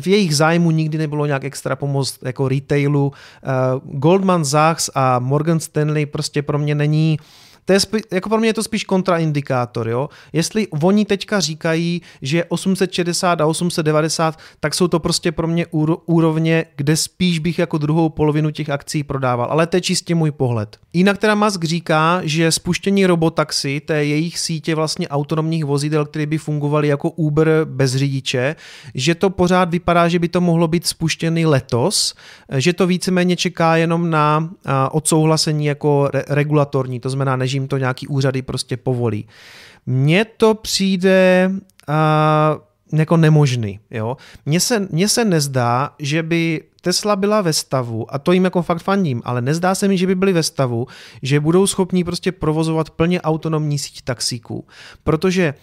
v 0.00 0.06
jejich 0.06 0.36
zájmu 0.36 0.70
nikdy 0.70 0.98
nebylo 0.98 1.26
nějak 1.26 1.44
extra 1.44 1.76
pomoct 1.76 2.18
jako 2.22 2.48
retailu. 2.48 3.12
Uh, 3.12 3.98
Goldman 3.98 4.44
Sachs 4.44 4.90
a 4.94 5.18
Morgan 5.18 5.60
Stanley 5.60 6.06
prostě 6.06 6.42
pro 6.42 6.58
mě 6.58 6.74
není 6.74 7.18
to 7.64 7.72
je 7.72 7.80
spí, 7.80 7.98
jako 8.12 8.28
pro 8.28 8.38
mě 8.38 8.48
je 8.48 8.54
to 8.54 8.62
spíš 8.62 8.84
kontraindikátor, 8.84 9.88
jo. 9.88 10.08
Jestli 10.32 10.66
oni 10.82 11.04
teďka 11.04 11.40
říkají, 11.40 12.02
že 12.22 12.44
860 12.44 13.40
a 13.40 13.46
890, 13.46 14.38
tak 14.60 14.74
jsou 14.74 14.88
to 14.88 15.00
prostě 15.00 15.32
pro 15.32 15.46
mě 15.46 15.66
úrovně, 16.06 16.64
kde 16.76 16.96
spíš 16.96 17.38
bych 17.38 17.58
jako 17.58 17.78
druhou 17.78 18.08
polovinu 18.08 18.50
těch 18.50 18.70
akcí 18.70 19.02
prodával, 19.02 19.46
ale 19.50 19.66
to 19.66 19.76
je 19.76 19.80
čistě 19.80 20.14
můj 20.14 20.30
pohled. 20.30 20.78
Jinak 20.92 21.18
teda 21.18 21.34
Musk 21.34 21.64
říká, 21.64 22.20
že 22.24 22.52
spuštění 22.52 23.06
robotaxi, 23.06 23.80
té 23.80 24.04
jejich 24.04 24.38
sítě 24.38 24.74
vlastně 24.74 25.08
autonomních 25.08 25.64
vozidel, 25.64 26.04
které 26.04 26.26
by 26.26 26.38
fungovaly 26.38 26.88
jako 26.88 27.10
Uber 27.10 27.48
bez 27.64 27.96
řidiče, 27.96 28.56
že 28.94 29.14
to 29.14 29.30
pořád 29.30 29.70
vypadá, 29.70 30.08
že 30.08 30.18
by 30.18 30.28
to 30.28 30.40
mohlo 30.40 30.68
být 30.68 30.86
spuštěný 30.86 31.46
letos, 31.46 32.14
že 32.56 32.72
to 32.72 32.86
víceméně 32.86 33.36
čeká 33.36 33.76
jenom 33.76 34.10
na 34.10 34.50
odsouhlasení 34.90 35.66
jako 35.66 36.08
re- 36.14 36.24
regulatorní, 36.28 37.00
to 37.00 37.10
znamená, 37.10 37.36
než 37.36 37.53
jim 37.54 37.68
to 37.68 37.78
nějaký 37.78 38.08
úřady 38.08 38.42
prostě 38.42 38.76
povolí. 38.76 39.28
Mně 39.86 40.24
to 40.24 40.54
přijde 40.54 41.50
uh, 41.52 42.98
jako 42.98 43.16
nemožný. 43.16 43.80
Jo? 43.90 44.16
Mně, 44.46 44.60
se, 44.60 44.88
mně 44.90 45.08
se 45.08 45.24
nezdá, 45.24 45.90
že 45.98 46.22
by 46.22 46.62
Tesla 46.80 47.16
byla 47.16 47.40
ve 47.40 47.52
stavu, 47.52 48.14
a 48.14 48.18
to 48.18 48.32
jim 48.32 48.44
jako 48.44 48.62
fakt 48.62 48.82
fandím, 48.82 49.22
ale 49.24 49.40
nezdá 49.40 49.74
se 49.74 49.88
mi, 49.88 49.98
že 49.98 50.06
by 50.06 50.14
byli 50.14 50.32
ve 50.32 50.42
stavu, 50.42 50.86
že 51.22 51.40
budou 51.40 51.66
schopní 51.66 52.04
prostě 52.04 52.32
provozovat 52.32 52.90
plně 52.90 53.20
autonomní 53.20 53.78
síť 53.78 54.02
taxíků. 54.02 54.66
Protože 55.04 55.54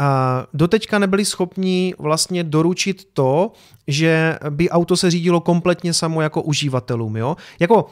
a 0.00 0.46
doteďka 0.54 0.98
nebyli 0.98 1.24
schopni 1.24 1.94
vlastně 1.98 2.44
doručit 2.44 3.08
to, 3.12 3.52
že 3.86 4.38
by 4.50 4.70
auto 4.70 4.96
se 4.96 5.10
řídilo 5.10 5.40
kompletně 5.40 5.94
samo 5.94 6.22
jako 6.22 6.42
uživatelům. 6.42 7.16
Jo? 7.16 7.36
Jako 7.60 7.86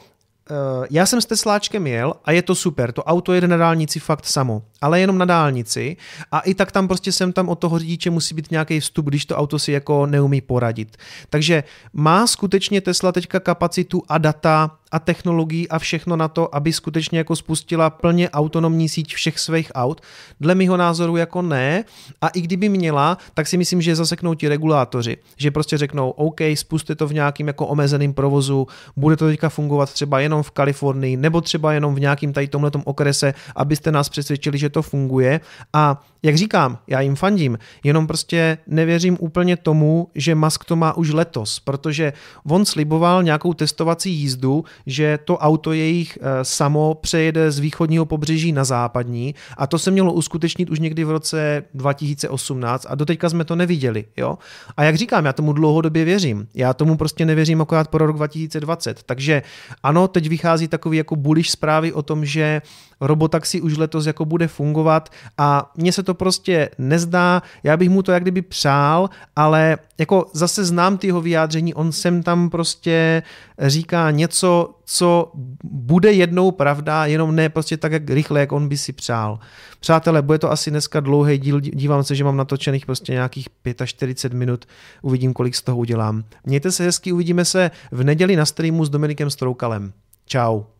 já 0.89 1.05
jsem 1.05 1.21
s 1.21 1.25
Tesláčkem 1.25 1.87
jel 1.87 2.13
a 2.25 2.31
je 2.31 2.41
to 2.41 2.55
super, 2.55 2.91
to 2.91 3.03
auto 3.03 3.33
jede 3.33 3.47
na 3.47 3.57
dálnici 3.57 3.99
fakt 3.99 4.25
samo, 4.25 4.61
ale 4.81 4.99
jenom 4.99 5.17
na 5.17 5.25
dálnici 5.25 5.97
a 6.31 6.39
i 6.39 6.53
tak 6.53 6.71
tam 6.71 6.87
prostě 6.87 7.11
sem 7.11 7.33
tam 7.33 7.49
od 7.49 7.59
toho 7.59 7.79
řidiče 7.79 8.09
musí 8.09 8.35
být 8.35 8.51
nějaký 8.51 8.79
vstup, 8.79 9.05
když 9.05 9.25
to 9.25 9.37
auto 9.37 9.59
si 9.59 9.71
jako 9.71 10.05
neumí 10.05 10.41
poradit. 10.41 10.97
Takže 11.29 11.63
má 11.93 12.27
skutečně 12.27 12.81
Tesla 12.81 13.11
teďka 13.11 13.39
kapacitu 13.39 14.03
a 14.09 14.17
data 14.17 14.71
a 14.91 14.99
technologií 14.99 15.69
a 15.69 15.79
všechno 15.79 16.15
na 16.15 16.27
to, 16.27 16.55
aby 16.55 16.73
skutečně 16.73 17.17
jako 17.17 17.35
spustila 17.35 17.89
plně 17.89 18.29
autonomní 18.29 18.89
síť 18.89 19.15
všech 19.15 19.39
svých 19.39 19.71
aut? 19.75 20.01
Dle 20.39 20.55
mého 20.55 20.77
názoru 20.77 21.17
jako 21.17 21.41
ne. 21.41 21.83
A 22.21 22.27
i 22.27 22.41
kdyby 22.41 22.69
měla, 22.69 23.17
tak 23.33 23.47
si 23.47 23.57
myslím, 23.57 23.81
že 23.81 23.95
zaseknou 23.95 24.33
ti 24.33 24.47
regulátoři. 24.47 25.17
Že 25.37 25.51
prostě 25.51 25.77
řeknou, 25.77 26.09
OK, 26.09 26.39
spuste 26.55 26.95
to 26.95 27.07
v 27.07 27.13
nějakým 27.13 27.47
jako 27.47 27.67
omezeným 27.67 28.13
provozu, 28.13 28.67
bude 28.95 29.17
to 29.17 29.27
teďka 29.27 29.49
fungovat 29.49 29.93
třeba 29.93 30.19
jenom 30.19 30.38
v 30.43 30.51
Kalifornii, 30.51 31.17
nebo 31.17 31.41
třeba 31.41 31.73
jenom 31.73 31.95
v 31.95 31.99
nějakým 31.99 32.33
tady 32.33 32.47
tomhletom 32.47 32.81
okrese, 32.85 33.33
abyste 33.55 33.91
nás 33.91 34.09
přesvědčili, 34.09 34.57
že 34.57 34.69
to 34.69 34.81
funguje. 34.81 35.39
A 35.73 36.01
jak 36.23 36.35
říkám, 36.35 36.77
já 36.87 37.01
jim 37.01 37.15
fandím, 37.15 37.57
jenom 37.83 38.07
prostě 38.07 38.57
nevěřím 38.67 39.17
úplně 39.19 39.57
tomu, 39.57 40.07
že 40.15 40.35
Musk 40.35 40.65
to 40.65 40.75
má 40.75 40.97
už 40.97 41.09
letos, 41.09 41.59
protože 41.59 42.13
on 42.49 42.65
sliboval 42.65 43.23
nějakou 43.23 43.53
testovací 43.53 44.11
jízdu, 44.13 44.63
že 44.85 45.19
to 45.25 45.37
auto 45.37 45.73
jejich 45.73 46.17
eh, 46.21 46.45
samo 46.45 46.95
přejede 46.95 47.51
z 47.51 47.59
východního 47.59 48.05
pobřeží 48.05 48.51
na 48.51 48.63
západní 48.63 49.35
a 49.57 49.67
to 49.67 49.79
se 49.79 49.91
mělo 49.91 50.13
uskutečnit 50.13 50.69
už 50.69 50.79
někdy 50.79 51.03
v 51.03 51.11
roce 51.11 51.63
2018 51.73 52.85
a 52.89 52.95
doteďka 52.95 53.29
jsme 53.29 53.45
to 53.45 53.55
neviděli. 53.55 54.05
Jo? 54.17 54.37
A 54.77 54.83
jak 54.83 54.95
říkám, 54.95 55.25
já 55.25 55.33
tomu 55.33 55.53
dlouhodobě 55.53 56.05
věřím. 56.05 56.47
Já 56.53 56.73
tomu 56.73 56.97
prostě 56.97 57.25
nevěřím 57.25 57.61
akorát 57.61 57.87
pro 57.87 58.05
rok 58.05 58.15
2020. 58.15 59.03
Takže 59.03 59.41
ano, 59.83 60.07
teď 60.07 60.28
vychází 60.29 60.67
takový 60.67 60.97
jako 60.97 61.15
bullish 61.15 61.49
zprávy 61.49 61.93
o 61.93 62.01
tom, 62.01 62.25
že 62.25 62.61
robotaxi 63.01 63.61
už 63.61 63.77
letos 63.77 64.05
jako 64.05 64.25
bude 64.25 64.47
fungovat 64.47 65.09
a 65.37 65.71
mně 65.77 65.91
se 65.91 66.03
to 66.03 66.13
prostě 66.13 66.69
nezdá, 66.77 67.41
já 67.63 67.77
bych 67.77 67.89
mu 67.89 68.03
to 68.03 68.11
jak 68.11 68.23
kdyby 68.23 68.41
přál, 68.41 69.09
ale 69.35 69.77
jako 69.97 70.25
zase 70.33 70.65
znám 70.65 70.97
ty 70.97 71.07
jeho 71.07 71.21
vyjádření, 71.21 71.73
on 71.73 71.91
sem 71.91 72.23
tam 72.23 72.49
prostě 72.49 73.23
říká 73.59 74.11
něco, 74.11 74.75
co 74.85 75.31
bude 75.63 76.11
jednou 76.11 76.51
pravda, 76.51 77.05
jenom 77.05 77.35
ne 77.35 77.49
prostě 77.49 77.77
tak 77.77 77.91
jak 77.91 78.09
rychle, 78.09 78.39
jak 78.39 78.51
on 78.51 78.67
by 78.67 78.77
si 78.77 78.93
přál. 78.93 79.39
Přátelé, 79.79 80.21
bude 80.21 80.39
to 80.39 80.51
asi 80.51 80.69
dneska 80.69 80.99
dlouhý 80.99 81.37
díl, 81.37 81.59
dívám 81.59 82.03
se, 82.03 82.15
že 82.15 82.23
mám 82.23 82.37
natočených 82.37 82.85
prostě 82.85 83.11
nějakých 83.13 83.47
45 83.85 84.37
minut, 84.37 84.65
uvidím, 85.01 85.33
kolik 85.33 85.55
z 85.55 85.61
toho 85.61 85.77
udělám. 85.77 86.23
Mějte 86.45 86.71
se 86.71 86.83
hezky, 86.83 87.11
uvidíme 87.11 87.45
se 87.45 87.71
v 87.91 88.03
neděli 88.03 88.35
na 88.35 88.45
streamu 88.45 88.85
s 88.85 88.89
Dominikem 88.89 89.29
Stroukalem. 89.29 89.93
Tchau. 90.29 90.78